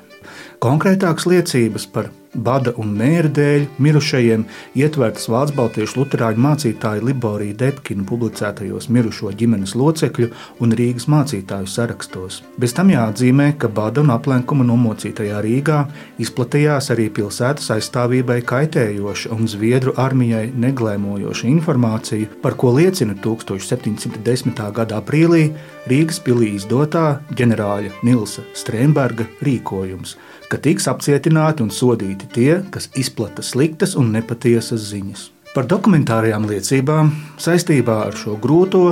Konkrētākas 0.63 1.27
liecības 1.27 1.91
par 1.91 2.07
bada 2.33 2.73
un 2.77 2.91
mēra 2.97 3.29
dēļ 3.33 3.65
mirušajiem 3.81 4.45
ietvertas 4.77 5.27
Vācu 5.31 5.55
Baltiešu 5.57 5.99
Lutāņu 5.99 6.43
mācītāja 6.43 7.03
Liborija 7.05 7.57
Debkina 7.57 8.05
publicētajos 8.07 8.89
mirušo 8.93 9.31
ģimenes 9.39 9.75
locekļu 9.79 10.29
un 10.61 10.75
Rīgas 10.77 11.07
mācītāju 11.09 11.69
sarakstos. 11.69 12.41
Bez 12.61 12.75
tam 12.77 12.91
jāatzīmē, 12.93 13.51
ka 13.59 13.69
bada 13.69 14.03
un 14.03 14.13
aplenkuma 14.13 14.65
nomocītajā 14.67 15.41
Rīgā 15.45 15.79
izplatījās 16.21 16.91
arī 16.93 17.09
pilsētas 17.13 17.71
aizstāvībai 17.77 18.41
kaitējoša 18.49 19.33
un 19.33 19.49
Zviedru 19.49 19.95
armijai 19.97 20.49
neglēmojoša 20.53 21.49
informācija, 21.49 22.29
par 22.43 22.57
ko 22.59 22.75
liecina 22.77 23.17
1710. 23.17 24.63
gada 24.75 25.01
aprīlī 25.01 25.49
Rīgas 25.89 26.21
pilī 26.21 26.53
izdotā 26.59 27.21
ģenerāļa 27.33 28.03
Nilsa 28.05 28.45
Strēmberga 28.53 29.25
rīkojums 29.41 30.17
ka 30.49 30.57
tiks 30.57 30.87
apcietināti 30.89 31.63
un 31.65 31.69
sodīti 31.73 32.29
tie, 32.33 32.53
kas 32.73 32.89
izplata 32.97 33.45
sliktas 33.45 33.95
un 33.99 34.09
nepatiesas 34.15 34.89
ziņas. 34.89 35.29
Par 35.53 35.65
dokumentārajām 35.69 36.45
liecībām 36.49 37.09
saistībā 37.41 37.95
ar 38.09 38.17
šo 38.17 38.35
grūto 38.41 38.83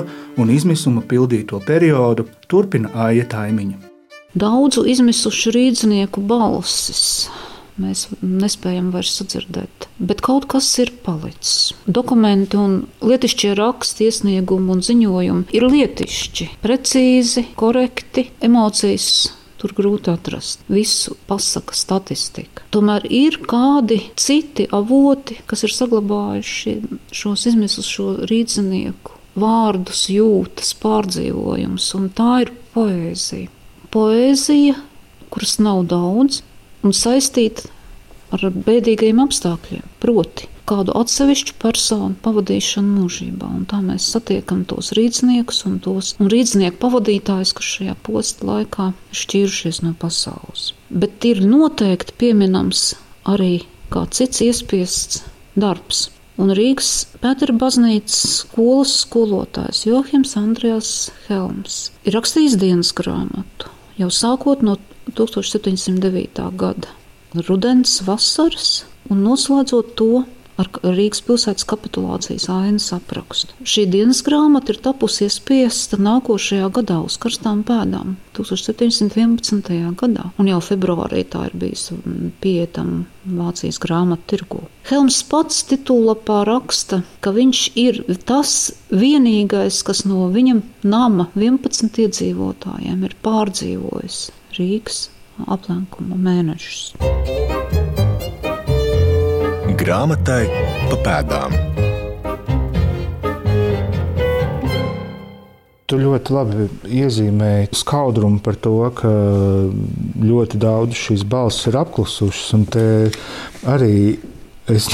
un 0.42 0.54
izmisuma 0.54 1.04
pildīto 1.06 1.60
periodu 1.66 2.26
turpina 2.50 2.90
Aija 3.08 3.28
Taimiņa. 3.30 3.78
Daudzu 4.38 4.86
izmisušu 4.90 5.54
rīznieku 5.54 6.22
balsis 6.26 7.30
mēs 7.78 8.08
nespējam 8.22 8.90
vairs 8.94 9.14
sadzirdēt. 9.20 9.88
Bet 10.02 10.22
kaut 10.26 10.48
kas 10.50 10.70
ir 10.82 10.92
palicis. 11.06 11.76
Dokumenti 11.86 12.58
un 12.58 12.80
lietišķie 13.06 13.54
raksti, 13.58 14.10
iesniegumi 14.10 14.74
un 14.74 14.84
ziņojumi 14.86 15.58
ir 15.58 15.68
lietišķi, 15.70 16.50
precīzi, 16.66 17.48
korekti, 17.58 18.28
emocijas 18.46 19.12
Tur 19.58 19.74
grūti 19.74 20.12
atrast 20.14 20.68
visu 20.70 21.16
pasaka 21.26 21.74
statistika. 21.74 22.66
Tomēr 22.74 23.08
ir 23.10 23.40
kādi 23.50 24.00
citi 24.20 24.68
avoti, 24.70 25.40
kas 25.50 25.66
ir 25.66 25.74
saglabājuši 25.74 26.76
šos 27.10 27.48
izmisušo 27.50 28.12
rīznieku 28.30 29.16
vārdus, 29.38 30.08
jūtas, 30.14 30.74
pārdzīvojumus, 30.82 31.88
un 31.98 32.10
tā 32.18 32.44
ir 32.46 32.54
poēzija. 32.76 33.50
Poēzija, 33.94 34.78
kuras 35.34 35.58
nav 35.64 35.86
daudz 35.90 36.42
un 36.86 36.94
saistīta 36.94 37.70
ar 38.34 38.50
bēdīgiem 38.52 39.22
apstākļiem, 39.24 39.86
proti, 40.04 40.50
kādu 40.68 40.94
atsevišķu 41.00 41.56
personu 41.62 42.18
pavadīšanu 42.24 42.98
mūžībā. 43.00 43.50
Un 43.60 43.64
tā 43.70 43.80
mēs 43.84 44.10
satiekam 44.14 44.66
tos 44.70 44.92
rīzniekus 44.98 45.64
un 45.70 45.80
tos 45.84 46.14
un 46.22 46.32
rīznieku 46.32 46.80
pavadītājus, 46.82 47.54
kas 47.58 47.72
šajā 47.78 47.96
posta 48.08 48.50
laikā 48.50 48.92
šķīrušies 49.22 49.82
no 49.86 49.94
pasaules. 50.00 50.74
Bet 50.90 51.26
ir 51.28 51.42
noteikti 51.46 52.18
pieminams 52.20 52.92
arī 53.28 53.64
kā 53.94 54.06
cits 54.12 54.44
iespiests 54.44 55.24
darbs. 55.56 56.10
Un 56.38 56.52
Rīgas 56.54 57.08
Pētera 57.18 57.56
baznīcas 57.58 58.20
skolas 58.44 58.92
skolotājs 59.08 59.88
Johims 59.88 60.36
Andrēs 60.38 60.92
Helms 61.26 61.80
ir 62.06 62.14
rakstījis 62.14 62.60
dienas 62.62 62.92
grāmatu 62.94 63.72
jau 63.98 64.10
sākot 64.14 64.62
no 64.62 64.78
1709. 65.18 66.52
gada 66.62 66.94
rudens, 67.48 68.00
vasaras 68.06 68.86
un 69.10 69.24
noslēdzot 69.26 69.96
to 69.98 70.24
ar 70.58 70.70
Rīgas 70.84 71.22
pilsētas 71.26 71.66
kapitulācijas 71.70 72.48
ainas 72.52 72.90
aprakstu. 72.96 73.56
Šī 73.68 73.86
dienas 73.94 74.24
grāmata 74.26 74.74
ir 74.74 74.82
tapusi 74.84 75.28
iespiesta 75.28 76.00
nākošajā 76.02 76.70
gadā 76.78 77.00
uz 77.06 77.18
karstām 77.22 77.64
pēdām, 77.68 78.16
1711. 78.38 79.78
gadā, 80.00 80.30
un 80.38 80.50
jau 80.52 80.60
februārī 80.64 81.24
tā 81.30 81.48
ir 81.50 81.58
bijusi 81.58 82.00
pieejama 82.44 83.06
Vācijas 83.28 83.76
grāmatu 83.84 84.24
tirgu. 84.32 84.62
Helms 84.88 85.20
pats 85.28 85.66
titulapā 85.68 86.46
raksta, 86.48 87.02
ka 87.20 87.34
viņš 87.36 87.64
ir 87.76 88.00
tas 88.30 88.54
vienīgais, 88.88 89.82
kas 89.84 90.06
no 90.08 90.30
viņa 90.32 90.62
nama 90.88 91.28
11 91.36 92.02
iedzīvotājiem 92.06 93.04
ir 93.10 93.18
pārdzīvojis 93.26 94.22
Rīgas 94.58 95.08
aplenkuma 95.46 96.18
mēnešus. 96.18 96.96
Grāmatai 99.88 100.44
pa 100.90 100.98
pēdām. 101.06 101.54
Tu 105.88 106.00
ļoti 106.02 106.34
labi 106.36 106.66
iezīmēji 106.92 107.70
skaudrumu 107.80 108.42
par 108.44 108.58
to, 108.60 108.74
ka 108.98 109.12
ļoti 110.28 110.60
daudz 110.60 110.98
šīs 111.00 111.24
balss 111.32 111.70
ir 111.72 111.80
apklusušas, 111.80 112.82
arī 113.72 113.94
Es 114.68 114.90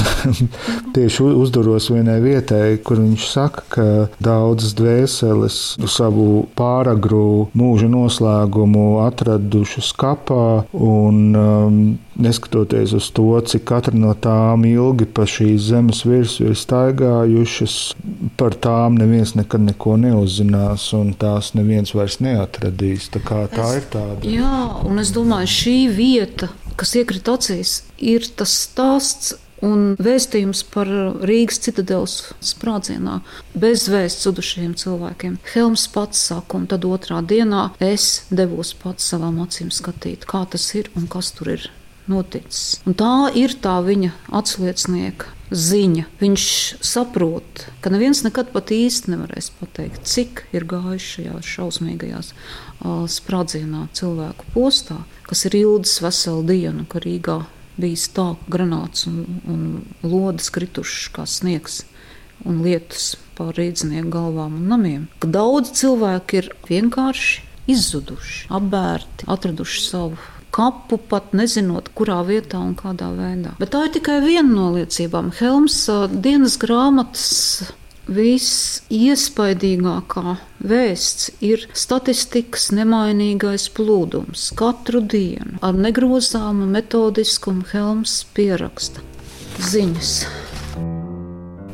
tieši 0.95 1.23
uzduros 1.23 1.89
vienai 1.89 2.19
vietai, 2.21 2.77
kur 2.85 3.01
viņš 3.01 3.25
saka, 3.25 3.63
ka 3.73 3.85
daudzas 4.21 4.75
dvēseles 4.77 5.59
savu 5.89 6.45
pāragru 6.57 7.49
mūža 7.57 7.89
noslēgumu 7.89 9.01
atradušas 9.07 9.89
kapā, 9.97 10.45
un 10.77 11.21
um, 11.33 11.79
neskatoties 12.15 12.93
uz 12.93 13.09
to, 13.17 13.25
cik 13.41 13.65
katra 13.71 13.97
no 13.97 14.13
tām 14.13 14.67
ilgi 14.69 15.07
pa 15.09 15.25
šīs 15.29 15.69
zemes 15.71 16.03
virsmu 16.05 16.51
ir 16.51 16.57
staigājušas, 16.59 17.77
par 18.37 18.53
tām 18.61 18.99
neviens 19.01 19.33
nekad 19.37 19.65
neko 19.65 19.97
neuzzinās, 20.01 20.91
un 20.97 21.13
tās 21.17 21.53
neviens 21.57 21.95
vairs 21.97 22.19
neatradīs. 22.23 23.09
Tā, 23.13 23.23
tā 23.25 23.69
es, 23.71 23.79
ir 23.81 23.87
tāda. 23.93 24.21
Jā, 24.29 24.59
un 24.85 25.01
es 25.01 25.13
domāju, 25.15 25.49
šī 25.55 25.77
vieta, 25.97 26.51
kas 26.77 26.93
iekrita 26.99 27.39
acīs, 27.39 27.79
ir 27.97 28.29
tas 28.37 28.53
stāsts 28.67 29.33
Un 29.63 29.93
vēstījums 30.03 30.63
par 30.73 30.89
Rīgas 31.23 31.61
citadeles 31.63 32.17
sprādzienā 32.43 33.19
bez 33.55 33.85
vēsts 33.91 34.27
zudušajiem 34.27 34.73
cilvēkiem. 34.79 35.37
Helms 35.53 35.85
pats 35.93 36.25
saka, 36.31 36.59
un 36.59 36.67
tad 36.71 36.83
otrā 36.87 37.21
dienā 37.23 37.69
es 37.83 38.25
devos 38.27 38.73
pats 38.81 39.07
savām 39.13 39.39
acīm 39.45 39.71
skatīt, 39.71 40.27
kā 40.27 40.43
tas 40.51 40.67
ir 40.75 40.91
un 40.99 41.07
kas 41.11 41.31
tur 41.37 41.53
ir 41.55 41.69
noticis. 42.11 42.81
Un 42.83 42.97
tā 42.99 43.31
ir 43.39 43.55
tā 43.63 43.77
viņa 43.85 44.11
atsliecinieka 44.35 45.31
ziņa. 45.53 46.05
Viņš 46.19 46.45
saprot, 46.83 47.67
ka 47.81 47.91
neviens 47.93 48.23
nekad 48.25 48.51
pat 48.53 48.73
īsti 48.73 49.13
nevarēs 49.13 49.51
pateikt, 49.59 50.03
cik 50.09 50.45
ir 50.55 50.67
gājuši 50.69 51.09
šajā 51.17 51.39
šausmīgajās 51.53 52.33
uh, 52.33 53.03
sprādzienā 53.09 53.87
cilvēku 53.95 54.49
postā, 54.55 55.03
kas 55.29 55.45
ir 55.47 55.59
ilgs 55.61 55.99
veselu 56.03 56.43
dienu, 56.49 56.87
ka 56.89 57.03
Rīgā 57.03 57.43
bijis 57.79 58.09
tā, 58.15 58.33
ka 58.39 58.53
granāts 58.57 59.07
un, 59.09 59.23
un 59.49 59.63
lodes 60.05 60.51
kritušas 60.53 61.09
kā 61.15 61.25
sniegs 61.29 61.83
un 62.47 62.61
lietus 62.65 63.13
pār 63.37 63.53
rīznieku 63.57 64.11
galvām 64.13 64.59
un 64.59 64.69
namiem. 64.71 65.07
Ka 65.23 65.29
daudz 65.31 65.73
cilvēku 65.79 66.41
ir 66.41 66.51
vienkārši 66.69 67.43
izzuduši, 67.71 68.47
apbērti, 68.53 69.27
atraduši 69.31 69.83
savu 69.85 70.19
kapu, 70.53 70.99
pat 71.09 71.31
nezinot, 71.33 71.89
kurā 71.97 72.19
vietā 72.27 72.59
un 72.61 72.75
kādā 72.77 73.09
veidā. 73.15 73.55
Bet 73.61 73.73
tā 73.73 73.87
ir 73.87 73.95
tikai 73.95 74.19
viena 74.25 74.49
no 74.51 74.67
liecībām. 74.75 75.31
Helms 75.39 75.79
dienas 76.13 76.59
grāmatas 76.61 77.71
Visiespaidīgākā 78.03 80.35
vēsts 80.59 81.39
ir 81.39 81.63
statistikas 81.71 82.75
nemainīgais 82.75 83.71
plūdums. 83.71 84.51
Katru 84.59 84.99
dienu 84.99 85.55
ar 85.63 85.71
negrozāmu 85.79 86.67
metodiskumu 86.67 87.63
Helms 87.71 88.27
pieraksta 88.35 88.99
ziņas. 89.71 90.27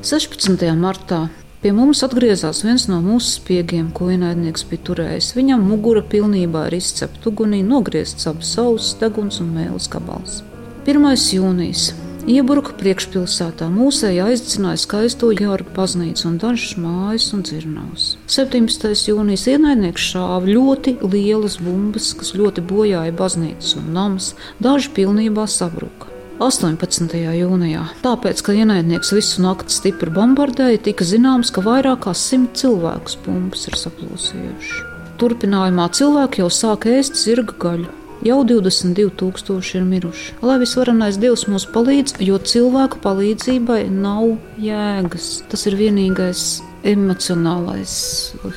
16. 0.06 0.70
martā 0.78 1.34
Pie 1.60 1.76
mums 1.76 2.00
atgriezās 2.06 2.62
viens 2.64 2.86
no 2.88 3.02
mūsu 3.04 3.42
spiegiem, 3.42 3.90
ko 3.92 4.08
ienaidnieks 4.14 4.64
bija 4.70 4.80
turējis. 4.88 5.36
Viņam 5.36 5.66
mugura 5.68 6.00
pilnībā 6.08 6.70
ir 6.70 6.78
izcepta 6.78 7.28
ugunī, 7.34 7.60
nogriezts 7.68 8.30
abas 8.32 8.54
ausis, 8.62 8.96
deguns 9.02 9.42
un 9.44 9.50
mēlis 9.58 9.90
gabals. 9.92 10.40
1. 10.88 11.04
jūnijas 11.36 11.90
Iebruka 12.30 12.76
priekšpilsētā 12.78 13.72
mūsēji 13.74 14.20
aizcināja 14.22 14.78
skaisto 14.84 15.32
Jorga 15.34 15.72
baznīcu 15.74 16.28
un 16.30 16.36
dažas 16.38 16.76
mājas 16.78 17.26
un 17.34 17.42
dzirnavas. 17.42 18.04
17. 18.30 18.86
jūnijas 19.10 19.48
ienaidnieks 19.50 20.06
šāva 20.12 20.46
ļoti 20.46 21.00
lielas 21.02 21.58
bumbas, 21.58 22.12
kas 22.20 22.36
ļoti 22.38 22.62
bojāja 22.70 23.16
baznīcas 23.18 23.74
un 23.82 23.90
namas, 23.98 24.30
daži 24.62 24.94
pilnībā 25.00 25.48
sabruka. 25.50 26.12
18. 26.38 27.18
jūnijā. 27.18 27.88
Tāpēc, 28.06 28.46
ka 28.46 28.54
ienaidnieks 28.62 29.10
visu 29.18 29.42
nakti 29.42 29.74
stipri 29.74 30.14
bombardēja, 30.14 30.84
tika 30.86 31.08
zināms, 31.10 31.50
ka 31.50 31.66
vairāk 31.66 32.06
kā 32.06 32.14
simt 32.14 32.62
cilvēku 32.62 33.24
bumbas 33.26 33.66
ir 33.72 33.80
saplosījuši. 33.88 34.84
Turpinājumā 35.18 35.90
cilvēki 35.98 36.46
jau 36.46 36.54
sāka 36.54 36.94
ēst 37.02 37.18
zirga 37.18 37.58
gaļu. 37.58 37.99
Jau 38.26 38.42
22,000 38.44 39.78
ir 39.80 39.86
miruši. 39.88 40.34
Lai 40.44 40.58
visvarenais 40.60 41.20
Dievs 41.22 41.46
mums 41.48 41.64
palīdz, 41.72 42.18
jo 42.20 42.36
cilvēku 42.36 43.00
palīdzībai 43.06 43.86
nav 43.94 44.34
jēgas. 44.60 45.30
Tas 45.48 45.64
ir 45.70 45.78
vienīgais 45.80 46.44
emocionālais 46.88 47.94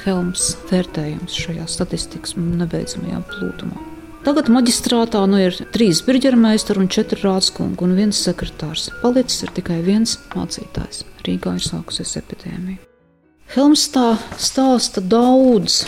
helms 0.02 0.52
vērtējums 0.70 1.38
šajā 1.44 1.68
statistikas 1.70 2.34
nebeidzamajā 2.38 3.22
plūdumā. 3.30 3.88
Tagad 4.22 4.50
maģistrātā 4.54 5.24
nu 5.26 5.40
ir 5.42 5.56
trīs 5.74 6.02
birģermeistari 6.06 6.84
un 6.84 6.90
četri 6.90 7.18
rādskungi 7.24 7.82
un 7.82 7.96
viens 7.98 8.18
sekretārs. 8.22 8.88
Palicis 9.02 9.46
ir 9.46 9.54
tikai 9.56 9.80
viens 9.82 10.14
mācītājs. 10.34 11.02
Rīgā 11.26 11.56
ir 11.58 11.66
sākusies 11.66 12.18
epidēmija. 12.22 12.82
Helms 13.54 13.88
tā 13.94 14.14
stāsta 14.38 15.02
daudz. 15.02 15.82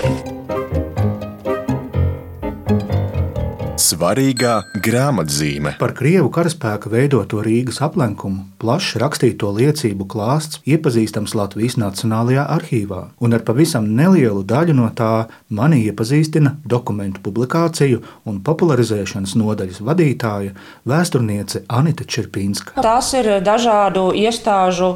Svarīgā 3.85 4.53
grāmatzīme 4.81 5.75
par 5.77 5.93
Krievu 5.99 6.31
karaspēka 6.33 6.89
veidoto 6.89 7.43
Rīgas 7.45 7.83
aplenkumu, 7.85 8.47
plašs 8.63 8.95
rakstīto 9.03 9.51
liecību 9.59 10.07
klāsts 10.09 10.63
iepazīstams 10.65 11.35
Latvijas 11.37 11.77
Nacionālajā 11.83 12.47
arhīvā, 12.57 13.03
un 13.21 13.37
ar 13.37 13.45
pavisam 13.45 13.91
nelielu 13.99 14.41
daļu 14.49 14.79
no 14.79 14.89
tā 14.97 15.11
mani 15.53 15.83
iepazīstina 15.91 16.57
dokumentu 16.65 17.21
publikāciju 17.27 18.01
un 18.31 18.41
popularizēšanas 18.47 19.37
nodaļas 19.43 19.83
vadītāja 19.85 20.55
vēsturniece 20.89 21.67
Anita 21.69 22.09
Čerpīnska. 22.09 22.81
Tās 22.81 23.13
ir 23.21 23.35
dažādu 23.45 24.15
iestāžu 24.17 24.95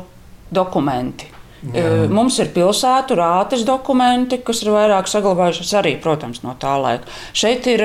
dokumenti. 0.48 1.37
Jā. 1.74 2.06
Mums 2.12 2.38
ir 2.38 2.52
pilsētu 2.54 3.16
rātes 3.18 3.64
dokumenti, 3.66 4.38
kas 4.46 4.62
ir 4.62 4.70
vairāk 4.76 5.10
saglabājušies 5.10 5.72
arī, 5.80 5.96
protams, 6.02 6.44
no 6.44 6.54
tā 6.60 6.76
laika. 6.78 7.10
Šeit 7.34 7.66
ir 7.72 7.84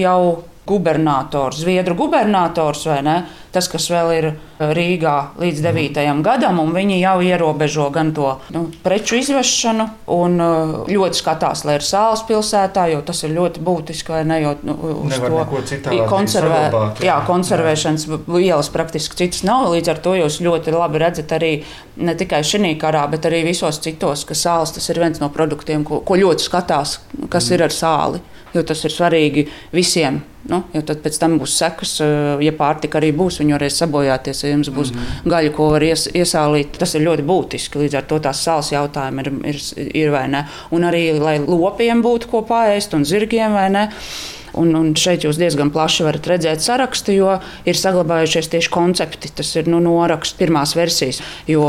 jau 0.00 0.20
gubernators, 0.68 1.62
Zviedru 1.64 1.96
gubernators 1.98 2.86
vai 2.88 3.00
ne? 3.06 3.18
Tas, 3.48 3.64
kas 3.72 3.86
vēl 3.88 4.10
ir 4.12 4.26
Rīgā 4.58 5.14
līdz 5.40 5.62
9. 5.64 5.96
Mm. 6.02 6.20
gadam, 6.26 6.58
un 6.60 6.74
viņi 6.74 6.98
jau 7.00 7.14
ierobežo 7.24 7.86
gan 7.94 8.10
to 8.14 8.34
nu, 8.52 8.66
preču 8.84 9.16
izvešanu, 9.16 9.86
un 10.12 10.36
ļoti 10.90 11.16
skatās, 11.16 11.64
lai 11.64 11.78
ir 11.78 11.86
sāls 11.86 12.26
pilsētā, 12.28 12.88
jo 12.92 13.00
tas 13.06 13.24
ir 13.24 13.32
ļoti 13.38 13.64
būtiski, 13.64 14.12
vai 14.12 14.22
ne? 14.28 14.40
Jo 14.44 14.54
nu, 14.68 14.76
uz 15.06 15.16
to 15.16 16.04
konservē, 16.10 16.62
saglabāt, 16.68 17.00
jā. 17.00 17.08
Jā, 17.08 17.18
konservēšanas 17.28 18.08
vielas 18.28 18.72
praktiski 18.74 19.22
citas 19.22 19.44
nav. 19.48 19.70
Līdz 19.72 19.94
ar 19.94 20.02
to 20.04 20.16
jūs 20.18 20.40
ļoti 20.44 20.74
labi 20.76 21.02
redzat 21.02 21.36
arī 21.38 21.52
ne 21.96 22.16
tikai 22.18 22.44
šī 22.44 22.74
karā, 22.80 23.06
bet 23.10 23.26
arī 23.30 23.46
visos 23.48 23.80
citos, 23.80 24.26
ka 24.28 24.36
sāls 24.36 24.76
tas 24.76 24.92
ir 24.92 25.00
viens 25.00 25.22
no 25.22 25.32
produktiem, 25.32 25.86
ko, 25.88 26.02
ko 26.04 26.20
ļoti 26.20 26.44
skatās, 26.44 26.98
kas 27.30 27.48
mm. 27.48 27.54
ir 27.56 27.64
ar 27.70 27.74
sāli 27.74 28.26
jo 28.54 28.64
tas 28.66 28.84
ir 28.86 28.94
svarīgi 28.94 29.46
visiem. 29.74 30.22
Nu, 30.48 30.62
jo 30.72 30.80
tad 30.88 31.02
pēc 31.04 31.18
tam 31.20 31.34
būs 31.40 31.54
sekas, 31.60 31.90
eh, 32.00 32.44
ja 32.46 32.54
pārtika 32.56 32.96
arī 33.00 33.10
būs, 33.16 33.36
viņa 33.42 33.56
varēs 33.58 33.80
sabojāties, 33.82 34.44
ja 34.44 34.52
jums 34.54 34.70
būs 34.72 34.92
mm 34.94 34.98
-hmm. 34.98 35.30
gaļa, 35.34 35.52
ko 35.56 35.68
var 35.74 35.84
ies, 35.84 36.06
iesālīt. 36.08 36.78
Tas 36.78 36.94
ir 36.94 37.04
ļoti 37.04 37.26
būtiski. 37.28 37.82
Līdz 37.82 37.98
ar 38.00 38.08
to 38.08 38.18
tās 38.18 38.40
sāls 38.46 38.72
jautājumi 38.72 39.20
ir, 39.20 39.32
ir, 39.52 39.60
ir 39.94 40.10
vai 40.10 40.26
ne. 40.28 40.46
Un 40.70 40.88
arī, 40.88 41.20
lai 41.20 41.38
lopiem 41.38 42.02
būtu 42.02 42.30
ko 42.30 42.42
pāriest 42.42 42.94
un 42.94 43.04
zirgiem 43.04 43.52
vai 43.52 43.68
ne. 43.70 43.88
Un, 44.58 44.72
un 44.78 44.92
šeit 44.98 45.26
jūs 45.26 45.38
diezgan 45.40 45.70
plaši 45.74 46.06
varat 46.06 46.26
redzēt 46.30 46.64
sarakstu, 46.64 47.14
jo 47.14 47.36
ir 47.68 47.78
saglabājušies 47.78 48.50
tieši 48.52 48.72
koncepti. 48.74 49.32
Tas 49.38 49.52
ir 49.60 49.70
nu, 49.70 49.80
noraksts 49.84 50.36
pirmās 50.38 50.74
versijas, 50.78 51.20
jo 51.50 51.64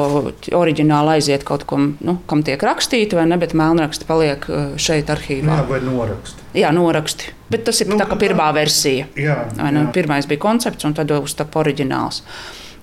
oriģināli 0.58 1.18
aiziet 1.18 1.46
kaut 1.48 1.66
kam, 1.70 1.94
nu, 2.06 2.18
kam 2.30 2.44
tiek 2.48 2.62
rakstīti, 2.66 3.18
vai 3.20 3.28
ne, 3.30 3.40
bet 3.42 3.56
melnraksti 3.58 4.08
paliek 4.10 4.48
uh, 4.50 4.72
šeit 4.82 5.12
arhīvā. 5.14 5.60
Jā, 5.62 5.68
vai 5.70 5.82
noraksti. 5.86 6.48
Jā, 6.58 6.72
noraksti. 6.76 7.36
Bet 7.50 7.66
tas 7.68 7.82
ir 7.82 7.90
nu, 7.90 7.98
tā 8.00 8.08
kā 8.10 8.18
pirmā 8.20 8.50
versija. 8.56 9.10
Jā, 9.18 9.44
jā. 9.54 9.70
Nu, 9.76 9.88
pirmais 9.94 10.28
bija 10.30 10.42
koncepts, 10.42 10.86
un 10.88 10.98
tad 10.98 11.14
uztapa 11.16 11.64
oriģināls. 11.64 12.24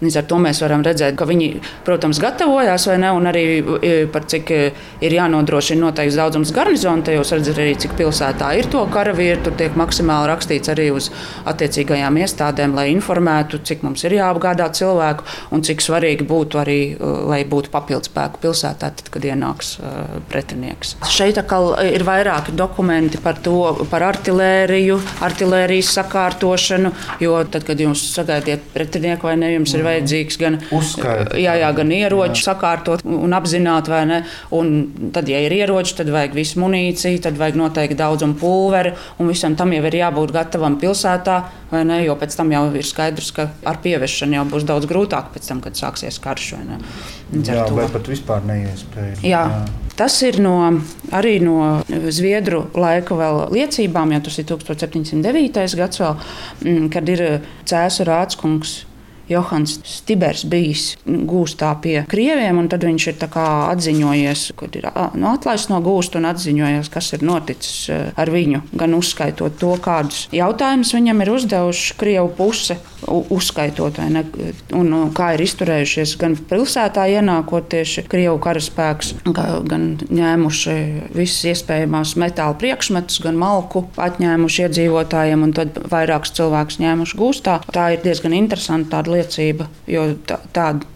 Līdz 0.02 0.18
ar 0.20 0.26
to 0.28 0.38
mēs 0.42 0.60
varam 0.60 0.82
redzēt, 0.84 1.14
ka 1.16 1.24
viņi, 1.28 1.48
protams, 1.86 2.20
gatavojās 2.20 2.84
vai 2.90 2.98
ne, 3.00 3.12
un 3.16 3.28
arī 3.30 3.44
e, 3.56 3.92
par 4.12 4.26
cik 4.28 4.50
e, 4.52 4.58
ir 5.06 5.16
jānodrošina 5.16 5.86
noteikts 5.86 6.18
daudzums 6.20 6.52
garnizona. 6.56 7.04
Te 7.06 7.14
jūs 7.16 7.32
redzat 7.32 7.60
arī, 7.62 7.72
cik 7.80 7.94
pilsētā 7.96 8.50
ir 8.58 8.68
to 8.72 8.82
karavīru. 8.92 9.40
Tur 9.46 9.56
tiek 9.56 9.78
maksimāli 9.78 10.28
rakstīts 10.28 10.72
arī 10.72 10.90
uz 10.92 11.08
attiecīgajām 11.48 12.20
iestādēm, 12.20 12.76
lai 12.76 12.90
informētu, 12.92 13.62
cik 13.64 13.86
mums 13.86 14.04
ir 14.04 14.18
jāapgādā 14.18 14.68
cilvēku 14.76 15.24
un 15.56 15.64
cik 15.64 15.84
svarīgi 15.84 16.28
būtu 16.28 16.60
arī, 16.60 16.80
e, 16.92 17.14
lai 17.32 17.40
būtu 17.48 17.72
papildspēku 17.72 18.42
pilsētā, 18.44 18.92
tad, 18.96 19.08
kad 19.12 19.24
ienāks 19.24 19.76
uh, 19.80 20.18
pretinieks. 20.30 20.94
Šeit 21.10 21.38
atkal 21.40 21.72
ir 21.84 22.04
vairāki 22.06 22.54
dokumenti 22.56 23.18
par 23.22 23.38
to, 23.42 23.56
par 23.90 24.04
artilēriju, 24.10 24.98
artilērijas 25.24 25.94
sakārtošanu, 25.96 26.92
jo 27.22 27.38
tad, 27.50 27.64
kad 27.66 27.80
jums 27.80 28.04
sagaidiet 28.12 28.68
pretinieku 28.74 29.30
vai 29.30 29.36
ne, 29.40 29.52
jums 29.56 29.74
ir 29.76 29.85
vajadzīgs 29.86 30.38
gan, 30.40 30.58
Uzskaita. 30.74 31.38
jā, 31.40 31.56
jā, 31.62 31.70
gan 31.76 31.92
ieroči 31.94 32.42
jā. 32.42 32.48
sakārtot 32.50 33.04
un 33.06 33.36
apzināt, 33.36 33.90
vai 33.92 34.02
ne. 34.10 34.22
Un 34.56 35.10
tad, 35.14 35.30
ja 35.30 35.40
ir 35.44 35.54
ieroči, 35.56 35.96
tad 36.00 36.10
vajag 36.14 36.36
visu 36.36 36.60
munīciju, 36.62 37.22
tad 37.24 37.38
vajag 37.40 37.60
noteikti 37.62 37.98
daudz 37.98 38.26
un 38.26 38.36
pulveri, 38.38 38.94
un 39.20 39.30
visam 39.30 39.56
tam 39.58 39.74
jau 39.76 39.84
ir 39.86 39.98
jābūt 40.02 40.34
gatavam 40.36 40.78
pilsētā, 40.82 41.38
vai 41.72 41.82
ne, 41.88 42.02
jo 42.06 42.18
pēc 42.18 42.36
tam 42.38 42.52
jau 42.54 42.66
ir 42.74 42.86
skaidrs, 42.86 43.32
ka 43.36 43.50
ar 43.66 43.80
pieviešanu 43.84 44.40
jau 44.40 44.46
būs 44.54 44.68
daudz 44.68 44.90
grūtāk 44.90 45.32
pēc 45.34 45.50
tam, 45.50 45.64
kad 45.64 45.78
sāksies 45.78 46.20
karš, 46.22 46.52
Jā, 47.42 47.64
vai 47.74 47.88
pat 47.90 48.06
vispār 48.06 48.44
neiespējami. 48.46 49.26
Jā. 49.26 49.42
Tas 49.96 50.14
ir 50.22 50.36
no, 50.44 50.58
arī 51.16 51.38
no 51.40 51.80
Zviedru 51.88 52.66
laika 52.76 53.16
liecībām, 53.50 54.12
jo 54.12 54.20
tas 54.28 54.36
ir 54.38 54.46
1709. 54.50 55.76
gads, 55.80 56.02
vēl, 56.02 56.18
mm, 56.62 56.90
kad 56.92 57.08
ir 57.08 57.24
Cēzu 57.66 58.06
rādskungs. 58.06 58.76
Johans 59.28 59.78
Stibers 59.86 60.44
bijis 60.48 60.96
gūstā 61.06 61.72
pie 61.82 61.96
krieviem, 62.10 62.60
un 62.62 62.68
tad 62.72 62.84
viņš 62.86 63.08
ir 63.12 63.16
atziņojies, 63.26 64.42
kad 64.58 64.76
ir 64.78 64.88
nu, 65.18 65.28
atlaists 65.32 65.70
no 65.72 65.80
gūsta 65.84 66.20
un 66.20 66.28
atziņojies, 66.30 66.90
kas 66.92 67.12
ir 67.16 67.24
noticis 67.26 67.90
ar 67.90 68.30
viņu. 68.32 68.62
Gan 68.76 68.94
uzskaitot 68.96 69.58
to, 69.60 69.72
kādus 69.82 70.26
jautājumus 70.34 70.94
viņam 70.96 71.24
ir 71.24 71.32
uzdevuši 71.36 71.96
Krievu 72.00 72.30
puse, 72.38 72.78
uzskaitot, 73.06 73.98
ne, 74.10 74.22
un 74.74 74.92
uh, 74.94 75.04
kā 75.14 75.32
ir 75.36 75.44
izturējušies 75.44 76.16
gan 76.20 76.34
pilsētā 76.50 77.04
ienākot 77.16 77.68
tieši 77.72 78.06
Krievu 78.10 78.38
karaspēks, 78.42 79.12
ga- 79.36 79.60
gan 79.68 79.88
ņēmuši 80.06 80.76
visas 81.14 81.44
iespējamās 81.52 82.16
metāla 82.20 82.56
priekšmetus, 82.58 83.20
gan 83.24 83.38
malku 83.40 83.84
atņēmuši 84.00 84.66
iedzīvotājiem, 84.66 85.44
un 85.46 85.54
tad 85.56 85.78
vairākus 85.92 86.34
cilvēkus 86.38 86.80
ņēmuši 86.82 87.20
gūstā. 87.20 87.58
Tā 87.72 87.88
ir 87.94 88.02
diezgan 88.04 88.34
interesanta 88.36 88.96
tāda 88.96 89.15
liecība, 89.16 89.68
jo 89.90 90.08
tā, 90.28 90.38
tādu 90.54 90.86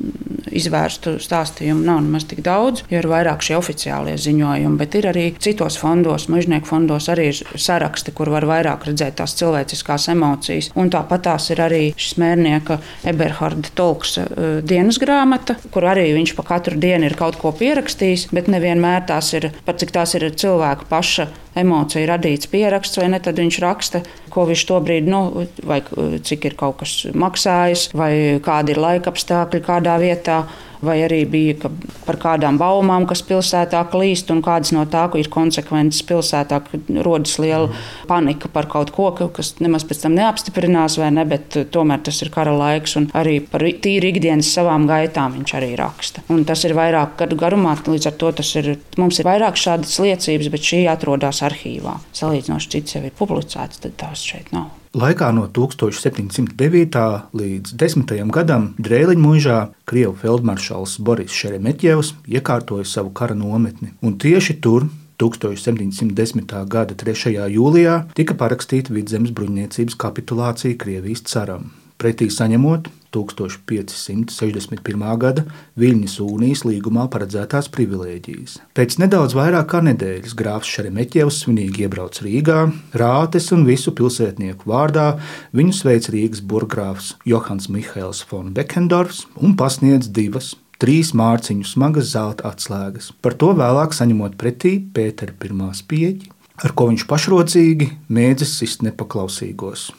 izvērstu 0.50 1.16
stāstījumu 1.22 1.84
nav 1.86 2.00
nemaz 2.04 2.26
tik 2.30 2.42
daudz, 2.46 2.84
jo 2.90 3.00
ir 3.00 3.08
vairāk 3.10 3.42
šie 3.44 3.56
oficiālie 3.58 4.16
ziņojumi, 4.20 4.78
bet 4.80 4.96
ir 4.98 5.08
arī 5.10 5.26
citos 5.42 5.78
fondos, 5.80 6.28
mežnieku 6.32 6.68
fondos 6.70 7.08
arī 7.12 7.30
ir 7.32 7.42
saraksti, 7.60 8.14
kur 8.16 8.32
var 8.32 8.46
vairāk 8.48 8.88
redzēt 8.88 9.18
tās 9.20 9.36
cilvēciskās 9.38 10.08
emocijas. 10.14 10.70
Un 10.78 10.90
tāpat 10.92 11.26
tās 11.28 11.50
ir 11.52 11.62
arī 11.62 11.82
šis 11.96 12.16
mērnieka 12.20 12.80
Eberharda 13.10 13.72
Tolks 13.78 14.16
uh, 14.20 14.58
dienas 14.66 15.00
grāmata, 15.02 15.56
kur 15.74 15.86
arī 15.90 16.10
viņš 16.16 16.34
pa 16.38 16.46
katru 16.54 16.80
dienu 16.80 17.08
ir 17.10 17.18
kaut 17.18 17.38
ko 17.40 17.54
pierakstījis, 17.56 18.30
bet 18.34 18.50
nevienmēr 18.52 19.06
tās 19.10 19.32
ir, 19.38 19.50
pat 19.66 19.82
cik 19.82 19.94
tās 19.96 20.16
ir 20.18 20.30
cilvēka 20.30 20.88
paša 20.90 21.30
emocija 21.58 22.06
radīts 22.12 22.50
pieraksts, 22.50 22.98
vai 23.00 23.08
ne, 23.12 23.20
tad 23.22 23.40
viņš 23.40 23.60
raksta, 23.64 24.02
ko 24.30 24.46
viņš 24.50 24.64
to 24.68 24.80
brīdi, 24.84 25.10
nu, 25.10 25.46
vai 25.66 25.80
uh, 25.82 26.16
cik 26.22 26.50
ir 26.50 26.58
kaut 26.58 26.80
kas 26.82 26.96
maksājis, 27.10 27.90
vai 27.96 28.12
kādi 28.44 28.74
ir 28.74 28.82
laika 28.82 29.12
apstākļi 29.12 29.64
kādā 29.66 29.96
vietā. 30.02 30.44
Vai 30.80 30.96
arī 31.04 31.24
bija 31.28 31.56
ka 31.60 31.70
par 32.06 32.16
kādām 32.16 32.56
baumām, 32.60 33.04
kas 33.08 33.20
pilsētā 33.28 33.82
klīst, 33.92 34.30
un 34.32 34.40
kādas 34.40 34.72
no 34.72 34.86
tā 34.88 35.02
ir 35.20 35.28
konsekvences 35.28 36.00
pilsētā, 36.08 36.60
kad 36.64 36.88
rodas 37.04 37.36
liela 37.42 37.68
panika 38.08 38.48
par 38.48 38.66
kaut 38.72 38.90
ko, 38.96 39.10
ka- 39.12 39.28
kas 39.28 39.54
nemaz 39.60 39.84
pēc 39.84 40.02
tam 40.06 40.16
neapstiprinās, 40.16 40.96
vai 41.02 41.10
ne, 41.12 41.26
bet 41.28 41.60
uh, 41.60 41.68
tomēr 41.68 42.00
tas 42.08 42.22
ir 42.24 42.32
kara 42.32 42.56
laiks, 42.56 42.96
un 42.96 43.10
arī 43.12 43.38
par 43.44 43.60
tīri 43.60 44.14
ikdienas 44.14 44.54
savām 44.56 44.88
gaitām 44.88 45.36
viņš 45.36 45.54
arī 45.60 45.74
raksta. 45.76 46.24
Un 46.32 46.44
tas 46.48 46.64
ir 46.64 46.72
vairāk 46.78 47.16
gadu 47.20 47.36
garumā, 47.36 47.76
līdz 47.84 48.06
ar 48.08 48.16
to 48.16 48.32
ir, 48.62 48.74
mums 48.96 49.20
ir 49.20 49.28
vairāk 49.28 49.60
šādas 49.60 50.00
liecības, 50.00 50.48
bet 50.48 50.68
šī 50.72 50.84
atrodas 50.88 51.44
arhīvā. 51.44 51.98
Salīdzinoši 52.16 52.76
cits 52.78 52.96
jau 52.96 53.04
ir 53.04 53.12
publicēts, 53.20 53.84
tad 53.84 54.00
tās 54.00 54.24
šeit 54.24 54.54
nav. 54.56 54.79
Laikā 54.90 55.28
no 55.30 55.44
1709. 55.46 56.96
līdz 57.38 57.76
10. 57.78 58.08
gadam 58.34 58.64
Drēliņa 58.74 59.22
mūžā 59.22 59.58
Krievu 59.86 60.16
feldmaršals 60.18 60.96
Boris 60.98 61.30
Šeremetjevs 61.30 62.16
iekārtoja 62.26 62.88
savu 62.90 63.12
kara 63.14 63.36
nometni, 63.38 63.92
un 64.02 64.16
tieši 64.18 64.56
tur 64.58 64.88
1710. 65.22 66.56
gada 66.66 66.98
3. 66.98 67.36
jūlijā 67.54 67.94
tika 68.18 68.34
parakstīta 68.34 68.90
Vidzemes 68.90 69.30
bruņniecības 69.30 69.94
kapitulācija 69.94 70.74
Krievijas 70.82 71.22
caram, 71.22 71.70
pretī 72.00 72.30
saņemot 72.32 72.88
1561. 73.10 75.02
gada 75.18 75.44
Viļņasūnijas 75.80 76.62
līgumā 76.66 77.08
paredzētās 77.10 77.68
privilēģijas. 77.74 78.56
Pēc 78.76 78.96
nedaudz 79.02 79.34
vairāk 79.38 79.66
kā 79.72 79.82
nedēļas 79.86 80.36
grāfs 80.38 80.70
Šeremetjevs 80.70 81.42
svinīgi 81.44 81.86
iebrauc 81.86 82.22
Rīgā, 82.24 82.60
Rātes 83.02 83.50
un 83.56 83.66
visu 83.68 83.94
pilsētnieku 83.98 84.70
vārdā 84.70 85.12
viņu 85.56 85.76
sveic 85.76 86.10
Rīgas 86.14 86.42
burgrāfs 86.46 87.14
Johans 87.28 87.70
Mihails 87.72 88.24
von 88.30 88.54
Bekendorfs 88.54 89.26
un 89.42 89.56
pasniedz 89.58 90.10
divas 90.14 90.54
trīs 90.80 91.12
mārciņu 91.16 91.66
smagas 91.68 92.12
zelta 92.14 92.48
atslēgas. 92.54 93.10
Par 93.20 93.36
to 93.36 93.52
vēlāk 93.58 93.92
saņemot 93.96 94.38
pretī 94.40 94.78
Pētera 94.94 95.34
pirmā 95.36 95.74
spieķi, 95.76 96.30
ar 96.64 96.76
ko 96.76 96.88
viņš 96.92 97.08
pašrocīgi 97.10 97.90
mēdzis 98.12 98.54
sist 98.62 98.86
nepaklausīgos. 98.86 99.90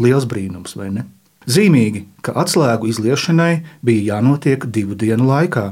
Liels 0.00 0.24
brīnums, 0.28 0.76
vai 0.78 0.88
ne? 0.94 1.04
Zīmīgi, 1.46 2.06
ka 2.22 2.34
atslēgu 2.42 2.90
izliešanai 2.92 3.52
bija 3.82 4.16
jānotiek 4.16 4.66
divu 4.70 4.98
dienu 4.98 5.28
laikā, 5.30 5.68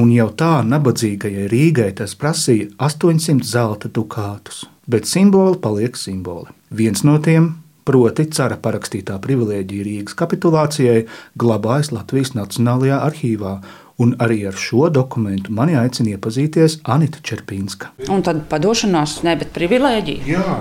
un 0.00 0.12
jau 0.14 0.28
tā 0.32 0.60
nabadzīgajai 0.66 1.48
Rīgai 1.52 1.90
tas 1.98 2.14
prasīja 2.16 2.70
800 2.78 3.44
zelta 3.44 3.88
dukātus. 3.88 4.64
Bet 4.90 5.06
simboli 5.06 5.58
paliek 5.62 5.96
simboli. 5.96 6.50
Viens 6.70 7.04
no 7.06 7.18
tiem 7.22 7.52
Proti, 7.90 8.26
cara 8.30 8.58
parakstītā 8.60 9.16
privilēģija 9.24 9.84
Rīgas 9.86 10.16
kapitulācijai 10.18 11.06
glabājas 11.40 11.88
Latvijas 11.94 12.34
Nacionālajā 12.36 12.98
arhīvā, 13.06 13.54
un 14.00 14.12
arī 14.22 14.44
ar 14.48 14.58
šo 14.58 14.90
dokumentu 14.92 15.52
mani 15.56 15.74
aicina 15.80 16.14
iepazīties 16.14 16.80
Anita 16.84 17.22
Čerpīnska. 17.24 17.94
Un 18.12 18.22
tad 18.26 18.44
padošanās, 18.52 19.20
ne, 19.26 19.34
bet 19.40 19.50
privilēģija. 19.56 20.28
Jā, 20.28 20.60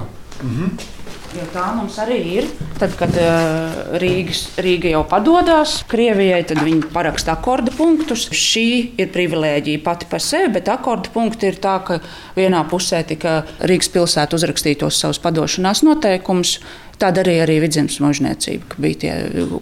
Jo 1.38 1.44
tā 1.54 1.68
mums 1.78 1.98
arī 2.02 2.18
ir. 2.40 2.48
Tad, 2.80 2.96
kad 2.98 3.14
uh, 3.20 3.98
Rīgas, 4.02 4.56
Rīga 4.64 4.90
jau 4.96 5.04
padodas 5.10 5.76
Krievijai, 5.90 6.42
tad 6.50 6.64
viņi 6.66 6.90
paraksta 6.94 7.36
akordu 7.36 7.74
punktus. 7.76 8.26
Šī 8.34 8.96
ir 8.98 9.12
privilēģija 9.14 9.84
pati 9.86 10.08
par 10.10 10.24
sevi, 10.26 10.50
bet 10.56 10.72
akordu 10.74 11.14
punkti 11.14 11.52
ir 11.52 11.60
tā, 11.62 11.76
ka 11.86 12.00
vienā 12.38 12.64
pusē 12.72 13.04
tika 13.06 13.44
Rīgas 13.62 13.92
pilsēta 13.94 14.40
uzrakstītos 14.40 15.04
savus 15.04 15.22
padošanās 15.22 15.84
noteikumus. 15.86 16.58
Tāda 17.00 17.22
arī 17.22 17.38
ir 17.44 17.54
vidzemes 17.62 18.00
mūžniecība, 18.02 18.74
ka 18.74 18.82
bija 18.82 19.02
tie, 19.06 19.14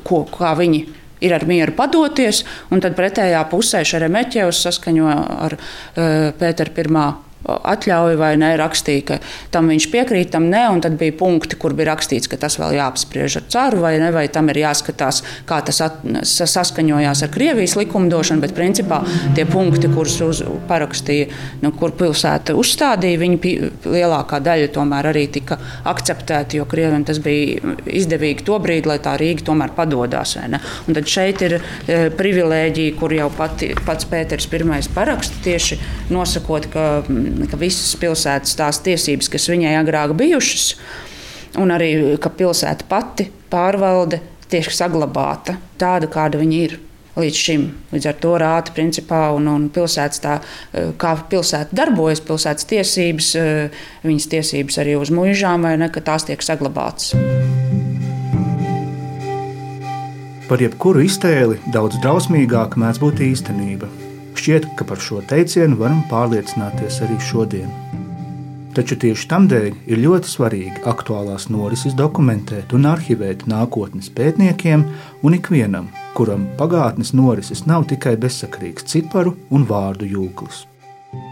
ko, 0.08 0.24
kā 0.32 0.56
viņi 0.58 0.86
ir 1.28 1.36
ar 1.36 1.44
mieru 1.50 1.76
padoties, 1.76 2.46
un 2.72 2.80
tad 2.82 2.96
pretējā 2.98 3.44
pusē 3.52 3.84
Šeremetjevs 3.86 4.64
saskaņo 4.70 5.14
ar 5.50 5.60
uh, 5.60 6.30
Pētera 6.38 6.80
pirmā 6.80 7.10
atļauju 7.46 8.18
vai 8.20 8.34
nē, 8.40 8.52
rakstīja, 8.60 9.04
ka 9.08 9.18
tam 9.54 9.70
viņš 9.72 9.88
piekrīt, 9.94 10.32
tam 10.34 10.50
nē, 10.52 10.64
un 10.74 10.82
tad 10.84 10.98
bija 11.00 11.16
punkti, 11.18 11.58
kur 11.60 11.76
bija 11.78 11.92
rakstīts, 11.94 12.30
ka 12.32 12.40
tas 12.42 12.58
vēl 12.60 12.78
jāapspriež 12.80 13.40
ar 13.42 13.46
caru, 13.54 13.82
vai 13.86 13.94
ne, 14.02 14.10
vai 14.16 14.26
tam 14.32 14.50
ir 14.52 14.62
jāskatās, 14.64 15.22
kā 15.48 15.60
tas 15.66 15.82
at, 15.86 16.02
sa- 16.28 16.50
saskaņojās 16.50 17.24
ar 17.24 17.32
Krievijas 17.34 17.78
likumdošanu, 17.80 18.44
bet 18.44 18.56
principā 18.58 19.02
tie 19.38 19.46
punkti, 19.50 19.90
kurus 19.94 20.18
uz, 20.26 20.44
parakstīja, 20.68 21.30
nu, 21.64 21.72
kur 21.78 21.94
pilsēta 21.98 22.56
uzstādīja, 22.58 23.22
viņi 23.22 23.40
pi, 23.44 23.54
lielākā 23.86 24.42
daļa 24.44 24.72
tomēr 24.76 25.12
arī 25.14 25.28
tika 25.32 25.60
akceptēti, 25.88 26.60
jo 26.60 26.68
Krieviem 26.70 27.06
tas 27.08 27.22
bija 27.24 27.76
izdevīgi 27.86 28.46
to 28.48 28.58
brīdi, 28.64 28.90
lai 28.90 29.00
tā 29.04 29.16
Rīga 29.20 29.46
tomēr 29.48 29.74
ne. 29.78 30.60
Un 30.88 30.96
tad 30.96 31.08
šeit 31.10 31.42
ir 31.46 31.58
e, 31.58 32.10
privilēģija, 32.18 32.96
kur 33.00 33.14
jau 33.14 33.30
pati, 33.34 33.72
pats 33.86 34.08
Pēters 34.08 34.48
I 34.48 34.82
paraksta 34.94 35.42
tieši 35.44 35.78
nosakot, 36.10 36.68
ka, 36.72 36.86
ka 37.46 37.60
visas 37.60 37.94
pilsētas 38.02 38.58
tās 38.58 38.82
tiesības, 38.86 39.30
kas 39.34 39.50
viņai 39.52 39.76
agrāk 39.80 40.16
bijušas, 40.18 40.72
un 41.62 41.74
arī 41.76 41.92
ka 42.22 42.32
pilsēta 42.34 42.88
pati 42.90 43.30
pārvalde 43.52 44.22
tiek 44.52 44.68
saglabāta 44.72 45.58
tāda, 45.80 46.10
kāda 46.12 46.42
viņa 46.42 46.60
ir. 46.66 46.78
Līdz 47.18 47.38
šim. 47.42 47.64
Līdz 47.90 48.06
ar 48.12 48.18
to 48.22 48.32
rāta 48.38 48.74
principā 48.76 49.24
un, 49.34 49.48
un 49.50 49.64
pilsētas 49.74 50.22
tā, 50.22 50.36
eh, 50.38 50.92
kā 51.02 51.16
pilsēta 51.32 51.74
darbojas, 51.74 52.22
pilsētas 52.22 52.70
tiesības, 52.70 53.32
eh, 53.42 53.80
viņas 54.06 54.30
tiesības 54.36 54.78
arī 54.84 54.94
uz 55.02 55.10
mūžām, 55.10 55.66
vai 55.66 55.74
ne, 55.82 55.90
ka 55.90 56.06
tās 56.06 56.30
tiek 56.30 56.46
saglabātas. 56.46 57.16
Par 60.48 60.62
jebkuru 60.62 61.02
iztēli 61.04 61.58
daudz 61.74 61.98
drausmīgāka 62.06 62.78
mēdz 62.78 63.02
būt 63.02 63.26
īstenība. 63.34 63.90
Šķiet, 64.38 64.68
ka 64.78 64.86
par 64.86 65.00
šo 65.02 65.24
teicienu 65.26 65.80
varam 65.80 66.04
pārliecināties 66.12 67.02
arī 67.06 67.18
šodien. 67.26 67.72
Taču 68.78 68.94
tieši 69.02 69.26
tādēļ 69.32 69.70
ir 69.90 70.02
ļoti 70.04 70.30
svarīgi 70.30 70.84
aktuālās 70.86 71.48
norises 71.50 71.96
dokumentēt 71.98 72.76
un 72.78 72.86
arhivēt 72.86 73.48
nākotnes 73.50 74.12
pētniekiem 74.14 74.86
un 75.26 75.38
ikvienam, 75.40 75.90
kuram 76.14 76.46
pagātnes 76.62 77.16
norises 77.18 77.66
nav 77.66 77.90
tikai 77.90 78.14
bezsakrīgs 78.22 78.86
ciparu 78.94 79.34
un 79.50 79.66
vārdu 79.66 80.06
jūklis. 80.14 80.68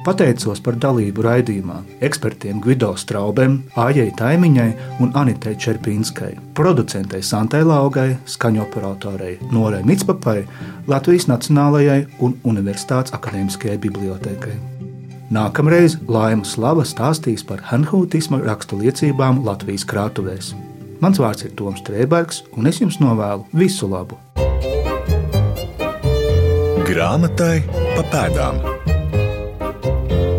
Pateicos 0.05 0.59
par 0.61 0.75
dalību 0.77 1.23
raidījumā 1.25 1.79
ekspertiem 2.05 2.59
Gvido 2.61 2.91
Straubem, 2.99 3.57
Ājai 3.79 4.11
Taimiņai 4.19 4.67
un 5.01 5.15
Anitei 5.17 5.55
Čerpīnskai, 5.57 6.29
producentei 6.57 7.23
Santai 7.25 7.63
Laugai, 7.65 8.11
skaņu 8.29 8.61
operatorei 8.67 9.39
Norai 9.49 9.81
Mitspapai, 9.87 10.43
Latvijas 10.87 11.25
Nacionālajai 11.31 12.03
un 12.21 12.37
Universitātes 12.45 13.15
akadēmiskajai 13.17 13.79
bibliotēkai. 13.87 14.55
Nākamreiz 15.33 15.97
Laima 16.05 16.45
Slava 16.45 16.85
stāstīs 16.85 17.41
par 17.41 17.65
hanhūtisma 17.71 18.43
rakstu 18.45 18.77
liecībām 18.83 19.41
Latvijas 19.47 19.87
krātuvēs. 19.89 20.53
Mans 21.01 21.17
vārds 21.19 21.49
ir 21.49 21.57
Toms 21.57 21.81
Trēbergs, 21.87 22.43
un 22.55 22.69
es 22.69 22.79
jums 22.83 23.01
novēlu 23.01 23.49
visu 23.57 23.89
labu! 23.89 24.21
Grāmatai 26.85 27.65
pa 27.97 28.05
pēdām. 28.13 28.74